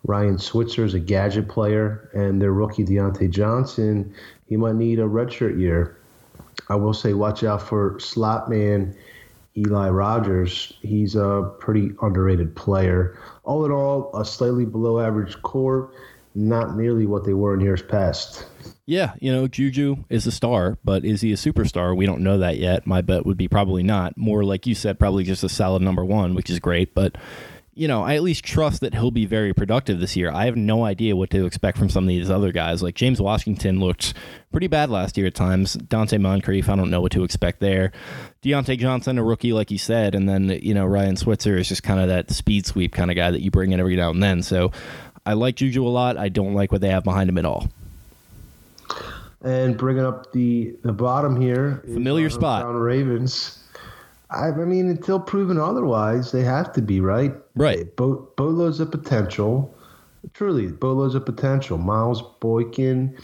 Ryan 0.04 0.38
Switzer 0.38 0.84
is 0.84 0.94
a 0.94 1.00
gadget 1.00 1.48
player, 1.48 2.10
and 2.14 2.42
their 2.42 2.54
rookie 2.54 2.84
Diontae 2.84 3.30
Johnson, 3.30 4.14
he 4.48 4.58
might 4.58 4.76
need 4.76 5.00
a 5.00 5.04
redshirt 5.04 5.60
year. 5.60 5.98
I 6.70 6.76
will 6.76 6.94
say, 6.94 7.14
watch 7.14 7.44
out 7.44 7.62
for 7.62 8.00
slot 8.00 8.50
man 8.50 8.96
Eli 9.58 9.90
Rogers. 9.90 10.74
He's 10.82 11.16
a 11.16 11.52
pretty 11.60 11.92
underrated 12.02 12.56
player. 12.56 13.18
All 13.44 13.66
in 13.66 13.72
all, 13.72 14.12
a 14.16 14.24
slightly 14.24 14.66
below 14.66 15.00
average 15.00 15.42
corps, 15.42 15.92
not 16.34 16.78
nearly 16.78 17.06
what 17.06 17.26
they 17.26 17.34
were 17.34 17.54
in 17.54 17.60
years 17.60 17.82
past. 17.82 18.46
Yeah, 18.86 19.14
you 19.20 19.32
know, 19.32 19.48
Juju 19.48 19.98
is 20.10 20.26
a 20.26 20.32
star, 20.32 20.78
but 20.84 21.06
is 21.06 21.22
he 21.22 21.32
a 21.32 21.36
superstar? 21.36 21.96
We 21.96 22.06
don't 22.06 22.24
know 22.24 22.38
that 22.40 22.58
yet. 22.58 22.88
My 22.88 23.02
bet 23.02 23.26
would 23.26 23.38
be 23.38 23.48
probably 23.48 23.84
not. 23.84 24.18
More 24.18 24.44
like 24.44 24.66
you 24.66 24.76
said, 24.76 25.00
probably 25.00 25.24
just 25.24 25.44
a 25.44 25.50
solid 25.50 25.82
number 25.82 26.04
one, 26.04 26.34
which 26.34 26.50
is 26.50 26.60
great. 26.60 26.94
But 26.94 27.16
you 27.74 27.88
know, 27.88 28.04
I 28.04 28.16
at 28.16 28.24
least 28.24 28.44
trust 28.44 28.82
that 28.82 28.94
he'll 28.94 29.12
be 29.12 29.26
very 29.26 29.54
productive 29.54 30.00
this 30.00 30.18
year. 30.18 30.30
I 30.30 30.46
have 30.46 30.58
no 30.58 30.84
idea 30.84 31.16
what 31.16 31.30
to 31.30 31.46
expect 31.46 31.78
from 31.78 31.90
some 31.90 32.04
of 32.04 32.10
these 32.10 32.30
other 32.30 32.52
guys. 32.52 32.84
Like 32.84 32.96
James 32.96 33.22
Washington 33.22 33.80
looked 33.80 34.14
pretty 34.52 34.68
bad 34.68 34.90
last 34.90 35.18
year 35.18 35.28
at 35.28 35.36
times. 35.36 35.78
Donte 35.78 36.20
Moncrief, 36.20 36.68
I 36.68 36.76
don't 36.76 36.90
know 36.90 37.00
what 37.00 37.14
to 37.14 37.24
expect 37.24 37.62
there. 37.62 37.94
Diontae 38.44 38.78
Johnson, 38.78 39.18
a 39.18 39.24
rookie, 39.24 39.54
like 39.54 39.72
you 39.72 39.78
said, 39.78 40.16
and 40.16 40.28
then 40.28 40.50
you 40.62 40.74
know 40.74 40.86
Ryan 40.86 41.16
Switzer 41.16 41.58
is 41.58 41.70
just 41.70 41.84
kind 41.84 42.02
of 42.02 42.10
that 42.10 42.30
speed 42.32 42.66
sweep 42.66 42.94
kind 42.94 43.10
of 43.10 43.16
guy 43.16 43.32
that 43.32 43.42
you 43.42 43.52
bring 43.52 43.72
in 43.72 43.80
every 43.80 43.96
now 43.96 44.10
and 44.10 44.22
then. 44.22 44.44
So 44.44 44.72
I 45.26 45.34
like 45.34 45.56
Juju 45.56 45.86
a 45.86 45.90
lot. 45.90 46.18
I 46.18 46.28
don't 46.28 46.54
like 46.54 46.74
what 46.74 46.82
they 46.82 46.90
have 46.90 47.06
behind 47.06 47.30
him 47.30 47.38
at 47.38 47.46
all. 47.46 47.70
And 49.44 49.78
bringing 49.78 50.04
up 50.04 50.34
the 50.34 50.76
the 50.84 50.92
bottom 50.92 51.40
here, 51.40 51.82
familiar 51.86 52.28
uh, 52.28 52.32
spot, 52.32 52.76
Ravens. 52.76 53.61
I, 54.32 54.48
I 54.48 54.66
mean, 54.66 54.90
until 54.90 55.20
proven 55.20 55.60
otherwise, 55.60 56.32
they 56.32 56.44
have 56.44 56.72
to 56.74 56.82
be 56.82 57.02
right. 57.02 57.34
Right. 57.56 57.94
Bo- 57.96 58.30
Bolo's 58.38 58.80
a 58.80 58.86
potential. 58.86 59.76
Truly, 60.34 60.68
Bolo's 60.68 61.16
a 61.16 61.20
potential. 61.20 61.78
Miles 61.78 62.22
Boykin, 62.40 63.18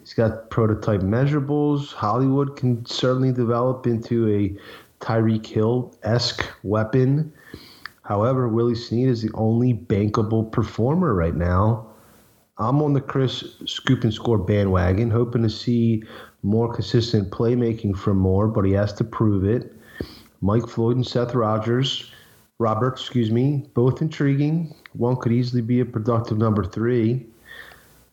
he's 0.00 0.14
got 0.14 0.50
prototype 0.50 1.00
measurables. 1.00 1.92
Hollywood 1.92 2.56
can 2.56 2.84
certainly 2.86 3.32
develop 3.32 3.86
into 3.86 4.28
a 4.28 5.04
Tyreek 5.04 5.46
Hill 5.46 5.94
esque 6.04 6.46
weapon. 6.62 7.32
However, 8.02 8.48
Willie 8.48 8.74
Snead 8.74 9.08
is 9.08 9.22
the 9.22 9.30
only 9.34 9.74
bankable 9.74 10.50
performer 10.50 11.14
right 11.14 11.34
now. 11.34 11.86
I'm 12.58 12.82
on 12.82 12.92
the 12.92 13.00
Chris 13.00 13.56
scoop 13.66 14.04
and 14.04 14.12
score 14.12 14.38
bandwagon, 14.38 15.10
hoping 15.10 15.42
to 15.42 15.50
see 15.50 16.04
more 16.42 16.72
consistent 16.72 17.30
playmaking 17.30 17.96
from 17.96 18.18
Moore, 18.18 18.46
but 18.46 18.64
he 18.64 18.72
has 18.72 18.92
to 18.94 19.04
prove 19.04 19.44
it. 19.44 19.74
Mike 20.42 20.68
Floyd 20.68 20.96
and 20.96 21.06
Seth 21.06 21.34
Rogers, 21.34 22.10
Robert, 22.58 22.94
excuse 22.94 23.30
me, 23.30 23.64
both 23.74 24.02
intriguing. 24.02 24.74
One 24.92 25.16
could 25.16 25.32
easily 25.32 25.62
be 25.62 25.80
a 25.80 25.84
productive 25.84 26.36
number 26.36 26.64
three. 26.64 27.24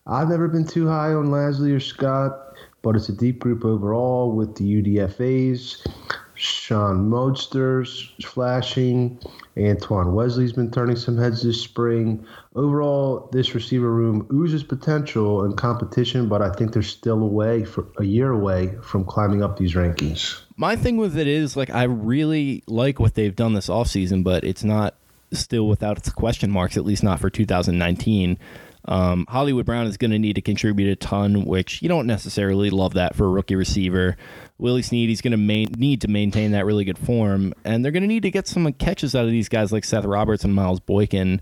I've 0.06 0.28
never 0.28 0.46
been 0.46 0.66
too 0.66 0.86
high 0.86 1.12
on 1.12 1.26
Lasley 1.26 1.74
or 1.74 1.80
Scott, 1.80 2.54
but 2.82 2.94
it's 2.94 3.08
a 3.08 3.12
deep 3.12 3.40
group 3.40 3.64
overall 3.64 4.32
with 4.32 4.54
the 4.54 4.82
UDFAs. 4.82 5.86
Sean 6.34 7.10
Modster's 7.10 8.12
flashing. 8.24 9.18
Antoine 9.58 10.14
Wesley's 10.14 10.54
been 10.54 10.70
turning 10.70 10.96
some 10.96 11.18
heads 11.18 11.42
this 11.42 11.60
spring. 11.60 12.24
Overall, 12.54 13.28
this 13.32 13.54
receiver 13.54 13.92
room 13.92 14.26
oozes 14.32 14.62
potential 14.62 15.42
and 15.44 15.56
competition, 15.56 16.28
but 16.28 16.40
I 16.40 16.50
think 16.52 16.72
they're 16.72 16.82
still 16.82 17.22
away 17.22 17.64
for 17.64 17.86
a 17.98 18.04
year 18.04 18.30
away 18.30 18.74
from 18.82 19.04
climbing 19.04 19.42
up 19.42 19.58
these 19.58 19.74
rankings. 19.74 20.40
My 20.60 20.76
thing 20.76 20.98
with 20.98 21.16
it 21.16 21.26
is 21.26 21.56
like 21.56 21.70
I 21.70 21.84
really 21.84 22.62
like 22.66 23.00
what 23.00 23.14
they've 23.14 23.34
done 23.34 23.54
this 23.54 23.68
offseason, 23.68 24.22
but 24.22 24.44
it's 24.44 24.62
not 24.62 24.94
still 25.32 25.66
without 25.66 25.96
its 25.96 26.10
question 26.10 26.50
marks, 26.50 26.76
at 26.76 26.84
least 26.84 27.02
not 27.02 27.18
for 27.18 27.30
2019. 27.30 28.38
Um, 28.84 29.24
Hollywood 29.30 29.64
Brown 29.64 29.86
is 29.86 29.96
going 29.96 30.10
to 30.10 30.18
need 30.18 30.34
to 30.34 30.42
contribute 30.42 30.90
a 30.90 30.96
ton, 30.96 31.46
which 31.46 31.80
you 31.80 31.88
don't 31.88 32.06
necessarily 32.06 32.68
love 32.68 32.92
that 32.92 33.14
for 33.14 33.24
a 33.24 33.30
rookie 33.30 33.54
receiver. 33.54 34.18
Willie 34.58 34.82
Snead, 34.82 35.08
he's 35.08 35.22
going 35.22 35.30
to 35.30 35.38
main, 35.38 35.68
need 35.78 36.02
to 36.02 36.08
maintain 36.08 36.50
that 36.50 36.66
really 36.66 36.84
good 36.84 36.98
form, 36.98 37.54
and 37.64 37.82
they're 37.82 37.90
going 37.90 38.02
to 38.02 38.06
need 38.06 38.24
to 38.24 38.30
get 38.30 38.46
some 38.46 38.70
catches 38.74 39.14
out 39.14 39.24
of 39.24 39.30
these 39.30 39.48
guys 39.48 39.72
like 39.72 39.84
Seth 39.86 40.04
Roberts 40.04 40.44
and 40.44 40.54
Miles 40.54 40.80
Boykin 40.80 41.40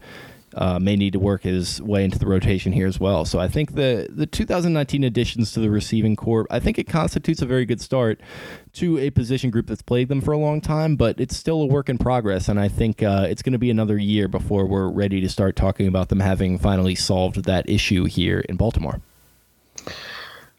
uh, 0.54 0.78
may 0.78 0.96
need 0.96 1.12
to 1.12 1.18
work 1.18 1.42
his 1.42 1.80
way 1.82 2.04
into 2.04 2.18
the 2.18 2.26
rotation 2.26 2.72
here 2.72 2.86
as 2.86 2.98
well. 2.98 3.24
So 3.24 3.38
I 3.38 3.48
think 3.48 3.74
the 3.74 4.08
the 4.10 4.26
2019 4.26 5.04
additions 5.04 5.52
to 5.52 5.60
the 5.60 5.70
receiving 5.70 6.16
corps, 6.16 6.46
I 6.50 6.60
think 6.60 6.78
it 6.78 6.84
constitutes 6.84 7.42
a 7.42 7.46
very 7.46 7.64
good 7.64 7.80
start 7.80 8.20
to 8.74 8.98
a 8.98 9.10
position 9.10 9.50
group 9.50 9.66
that's 9.66 9.82
played 9.82 10.08
them 10.08 10.20
for 10.20 10.32
a 10.32 10.38
long 10.38 10.60
time, 10.60 10.96
but 10.96 11.20
it's 11.20 11.36
still 11.36 11.62
a 11.62 11.66
work 11.66 11.88
in 11.88 11.98
progress. 11.98 12.48
And 12.48 12.58
I 12.60 12.68
think 12.68 13.02
uh, 13.02 13.26
it's 13.28 13.42
going 13.42 13.52
to 13.52 13.58
be 13.58 13.70
another 13.70 13.98
year 13.98 14.28
before 14.28 14.66
we're 14.66 14.88
ready 14.88 15.20
to 15.20 15.28
start 15.28 15.56
talking 15.56 15.86
about 15.86 16.08
them 16.08 16.20
having 16.20 16.58
finally 16.58 16.94
solved 16.94 17.44
that 17.44 17.68
issue 17.68 18.04
here 18.04 18.40
in 18.48 18.56
Baltimore. 18.56 19.00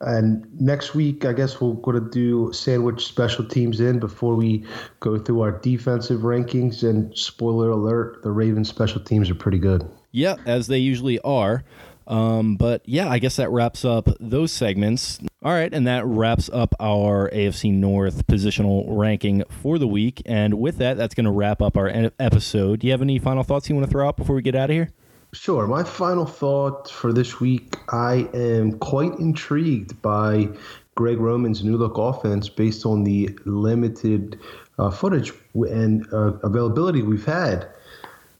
And 0.01 0.47
next 0.61 0.95
week, 0.95 1.25
I 1.25 1.33
guess 1.33 1.59
we're 1.59 1.73
going 1.73 2.01
to 2.01 2.09
do 2.09 2.53
sandwich 2.53 3.05
special 3.05 3.45
teams 3.45 3.81
in 3.81 3.99
before 3.99 4.35
we 4.35 4.65
go 5.01 5.17
through 5.17 5.41
our 5.41 5.51
defensive 5.51 6.21
rankings. 6.21 6.87
And 6.87 7.15
spoiler 7.17 7.69
alert, 7.69 8.23
the 8.23 8.31
Ravens 8.31 8.69
special 8.69 9.01
teams 9.01 9.29
are 9.29 9.35
pretty 9.35 9.59
good. 9.59 9.89
Yeah, 10.11 10.35
as 10.45 10.67
they 10.67 10.77
usually 10.77 11.19
are. 11.19 11.63
Um, 12.07 12.55
but 12.55 12.81
yeah, 12.85 13.07
I 13.07 13.19
guess 13.19 13.35
that 13.35 13.51
wraps 13.51 13.85
up 13.85 14.07
those 14.19 14.51
segments. 14.51 15.19
All 15.43 15.53
right, 15.53 15.73
and 15.73 15.87
that 15.87 16.05
wraps 16.05 16.49
up 16.51 16.73
our 16.79 17.29
AFC 17.29 17.71
North 17.71 18.25
positional 18.27 18.85
ranking 18.87 19.43
for 19.49 19.77
the 19.77 19.87
week. 19.87 20.21
And 20.25 20.55
with 20.55 20.77
that, 20.79 20.97
that's 20.97 21.13
going 21.13 21.25
to 21.25 21.31
wrap 21.31 21.61
up 21.61 21.77
our 21.77 22.11
episode. 22.19 22.79
Do 22.79 22.87
you 22.87 22.91
have 22.91 23.01
any 23.01 23.19
final 23.19 23.43
thoughts 23.43 23.69
you 23.69 23.75
want 23.75 23.87
to 23.87 23.91
throw 23.91 24.07
out 24.07 24.17
before 24.17 24.35
we 24.35 24.41
get 24.41 24.55
out 24.55 24.69
of 24.69 24.73
here? 24.73 24.89
Sure. 25.31 25.67
My 25.67 25.83
final 25.83 26.25
thought 26.25 26.89
for 26.89 27.13
this 27.13 27.39
week 27.39 27.75
I 27.89 28.27
am 28.33 28.79
quite 28.79 29.13
intrigued 29.19 30.01
by 30.01 30.49
Greg 30.95 31.19
Roman's 31.19 31.63
new 31.63 31.77
look 31.77 31.97
offense 31.99 32.49
based 32.49 32.83
on 32.83 33.03
the 33.03 33.37
limited 33.45 34.39
uh, 34.79 34.89
footage 34.89 35.31
and 35.53 36.05
uh, 36.11 36.33
availability 36.41 37.03
we've 37.03 37.25
had. 37.25 37.67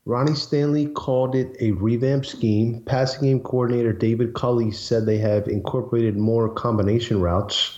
Ronnie 0.06 0.34
Stanley 0.34 0.88
called 0.88 1.36
it 1.36 1.56
a 1.60 1.74
revamped 1.74 2.26
scheme. 2.26 2.82
Passing 2.86 3.22
game 3.22 3.40
coordinator 3.42 3.94
David 3.94 4.34
Culley 4.34 4.72
said 4.72 5.06
they 5.06 5.20
have 5.20 5.48
incorporated 5.48 6.18
more 6.18 6.50
combination 6.50 7.22
routes. 7.22 7.78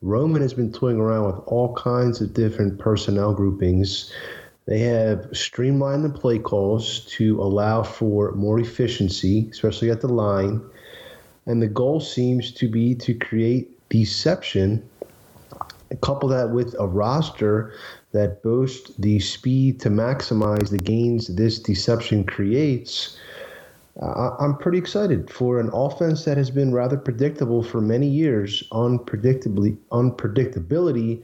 Roman 0.00 0.40
has 0.40 0.54
been 0.54 0.72
toying 0.72 0.98
around 0.98 1.26
with 1.26 1.40
all 1.46 1.74
kinds 1.74 2.22
of 2.22 2.32
different 2.32 2.78
personnel 2.78 3.34
groupings. 3.34 4.10
They 4.66 4.80
have 4.80 5.28
streamlined 5.32 6.04
the 6.04 6.08
play 6.08 6.40
calls 6.40 7.00
to 7.16 7.40
allow 7.40 7.84
for 7.84 8.32
more 8.32 8.58
efficiency, 8.58 9.48
especially 9.50 9.90
at 9.90 10.00
the 10.00 10.08
line. 10.08 10.60
And 11.46 11.62
the 11.62 11.68
goal 11.68 12.00
seems 12.00 12.50
to 12.52 12.68
be 12.68 12.94
to 12.96 13.14
create 13.14 13.70
deception, 13.88 14.82
couple 16.02 16.28
that 16.28 16.50
with 16.50 16.74
a 16.80 16.86
roster 16.86 17.74
that 18.10 18.42
boasts 18.42 18.90
the 18.98 19.20
speed 19.20 19.80
to 19.80 19.88
maximize 19.88 20.70
the 20.70 20.78
gains 20.78 21.28
this 21.28 21.60
deception 21.60 22.24
creates. 22.24 23.16
Uh, 24.02 24.30
I'm 24.38 24.58
pretty 24.58 24.78
excited 24.78 25.30
for 25.30 25.60
an 25.60 25.70
offense 25.72 26.24
that 26.24 26.36
has 26.36 26.50
been 26.50 26.74
rather 26.74 26.96
predictable 26.96 27.62
for 27.62 27.80
many 27.80 28.08
years. 28.08 28.64
Unpredictably, 28.72 29.76
unpredictability 29.92 31.22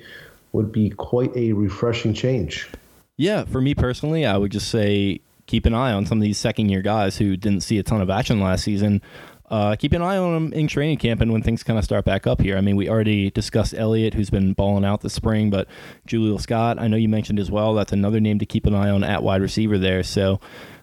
would 0.53 0.71
be 0.71 0.91
quite 0.91 1.37
a 1.37 1.53
refreshing 1.53 2.15
change. 2.15 2.69
Yeah, 3.17 3.45
for 3.45 3.61
me 3.61 3.75
personally, 3.75 4.25
I 4.25 4.37
would 4.37 4.53
just 4.53 4.69
say 4.69 5.21
keep 5.47 5.67
an 5.67 5.75
eye 5.75 5.93
on 5.93 6.07
some 6.07 6.19
of 6.19 6.23
these 6.23 6.39
second 6.39 6.69
year 6.69 6.83
guys 6.83 7.19
who 7.19 7.37
didn't 7.37 7.61
see 7.63 7.79
a 7.79 7.83
ton 7.83 8.01
of 8.01 8.11
action 8.11 8.41
last 8.41 8.65
season. 8.65 9.03
Uh, 9.51 9.77
keep 9.77 9.93
an 9.93 10.01
eye 10.01 10.17
on 10.17 10.33
them 10.33 10.53
in 10.55 10.67
training 10.67 10.97
camp 10.97 11.21
and 11.21 11.31
when 11.31 11.43
things 11.43 11.63
kind 11.63 11.79
of 11.79 11.85
start 11.85 12.07
back 12.07 12.27
up 12.27 12.41
here. 12.41 12.57
I 12.57 12.63
mean, 12.63 12.75
we 12.75 12.89
already 12.89 13.31
discussed 13.31 13.75
Elliott, 13.77 14.15
who's 14.15 14.31
been 14.31 14.55
balling 14.55 14.83
out 14.83 15.03
this 15.03 15.13
spring, 15.13 15.51
but 15.51 15.69
Jaleel 16.09 16.41
Scott, 16.41 16.79
I 16.79 16.89
know 16.89 16.97
you 16.97 17.09
mentioned 17.09 17.39
as 17.39 17.51
well. 17.51 17.75
That's 17.75 17.93
another 17.93 18.19
name 18.19 18.39
to 18.39 18.47
keep 18.47 18.65
an 18.65 18.75
eye 18.75 18.89
on 18.89 19.05
at 19.05 19.23
wide 19.23 19.43
receiver 19.43 19.77
there. 19.77 20.03
So 20.03 20.41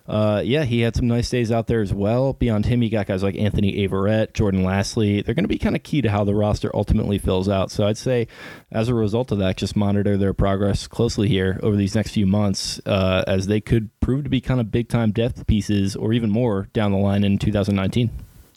uh, 0.09 0.41
yeah, 0.43 0.63
he 0.63 0.81
had 0.81 0.95
some 0.95 1.07
nice 1.07 1.29
days 1.29 1.51
out 1.51 1.67
there 1.67 1.81
as 1.81 1.93
well. 1.93 2.33
Beyond 2.33 2.65
him, 2.65 2.81
you 2.81 2.89
got 2.89 3.05
guys 3.05 3.21
like 3.21 3.35
Anthony 3.37 3.87
Averett, 3.87 4.33
Jordan 4.33 4.63
Lasley. 4.63 5.23
They're 5.23 5.35
going 5.35 5.43
to 5.43 5.49
be 5.49 5.59
kind 5.59 5.75
of 5.75 5.83
key 5.83 6.01
to 6.01 6.09
how 6.09 6.23
the 6.23 6.33
roster 6.33 6.75
ultimately 6.75 7.19
fills 7.19 7.47
out. 7.47 7.69
So 7.69 7.85
I'd 7.85 7.97
say, 7.97 8.27
as 8.71 8.89
a 8.89 8.95
result 8.95 9.31
of 9.31 9.37
that, 9.37 9.55
just 9.55 9.75
monitor 9.75 10.17
their 10.17 10.33
progress 10.33 10.87
closely 10.87 11.27
here 11.27 11.59
over 11.61 11.75
these 11.75 11.93
next 11.93 12.11
few 12.11 12.25
months, 12.25 12.81
uh, 12.87 13.23
as 13.27 13.45
they 13.45 13.61
could 13.61 13.91
prove 13.99 14.23
to 14.23 14.31
be 14.31 14.41
kind 14.41 14.59
of 14.59 14.71
big 14.71 14.89
time 14.89 15.11
depth 15.11 15.45
pieces 15.45 15.95
or 15.95 16.11
even 16.11 16.31
more 16.31 16.69
down 16.73 16.91
the 16.91 16.97
line 16.97 17.23
in 17.23 17.37
2019. 17.37 18.09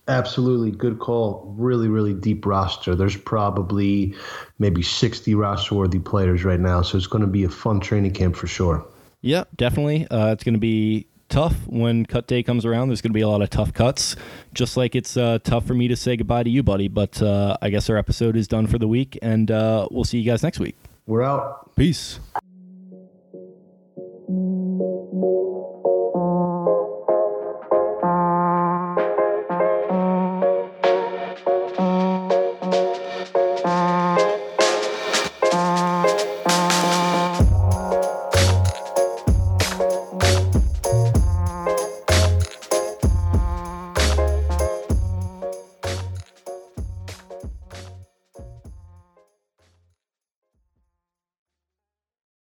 Absolutely. 0.09 0.71
Good 0.71 1.01
call. 1.01 1.55
Really, 1.59 1.89
really 1.89 2.15
deep 2.15 2.47
roster. 2.47 2.95
There's 2.95 3.17
probably 3.17 4.15
maybe 4.59 4.83
60 4.83 5.35
roster 5.35 5.75
worthy 5.75 5.99
players 5.99 6.45
right 6.45 6.59
now. 6.59 6.81
So 6.81 6.97
it's 6.97 7.07
going 7.07 7.23
to 7.23 7.29
be 7.29 7.45
a 7.45 7.51
fun 7.51 7.79
training 7.81 8.13
camp 8.13 8.37
for 8.37 8.47
sure. 8.47 8.87
Yeah, 9.21 9.45
definitely. 9.55 10.09
Uh, 10.09 10.33
it's 10.33 10.43
going 10.43 10.55
to 10.55 10.61
be 10.61 11.07
tough 11.33 11.67
when 11.67 12.05
cut 12.05 12.27
day 12.27 12.43
comes 12.43 12.65
around. 12.65 12.89
There's 12.89 13.01
going 13.01 13.11
to 13.11 13.15
be 13.15 13.23
a 13.23 13.29
lot 13.29 13.43
of 13.43 13.51
tough 13.51 13.73
cuts, 13.73 14.15
just 14.53 14.77
like 14.77 14.95
it's 14.95 15.17
uh, 15.17 15.39
tough 15.43 15.67
for 15.67 15.75
me 15.75 15.89
to 15.89 15.97
say 15.97 16.17
goodbye 16.17 16.43
to 16.43 16.51
you, 16.51 16.63
buddy. 16.63 16.89
But 16.89 17.21
uh, 17.23 17.57
I 17.61 17.71
guess 17.71 17.89
our 17.91 17.97
episode 17.97 18.37
is 18.37 18.47
done 18.47 18.67
for 18.67 18.79
the 18.79 18.87
week, 18.87 19.19
and 19.23 19.51
uh, 19.51 19.89
we'll 19.91 20.05
see 20.05 20.19
you 20.19 20.31
guys 20.31 20.43
next 20.43 20.61
week. 20.61 20.77
We're 21.07 21.23
out. 21.23 21.75
Peace. 21.75 22.21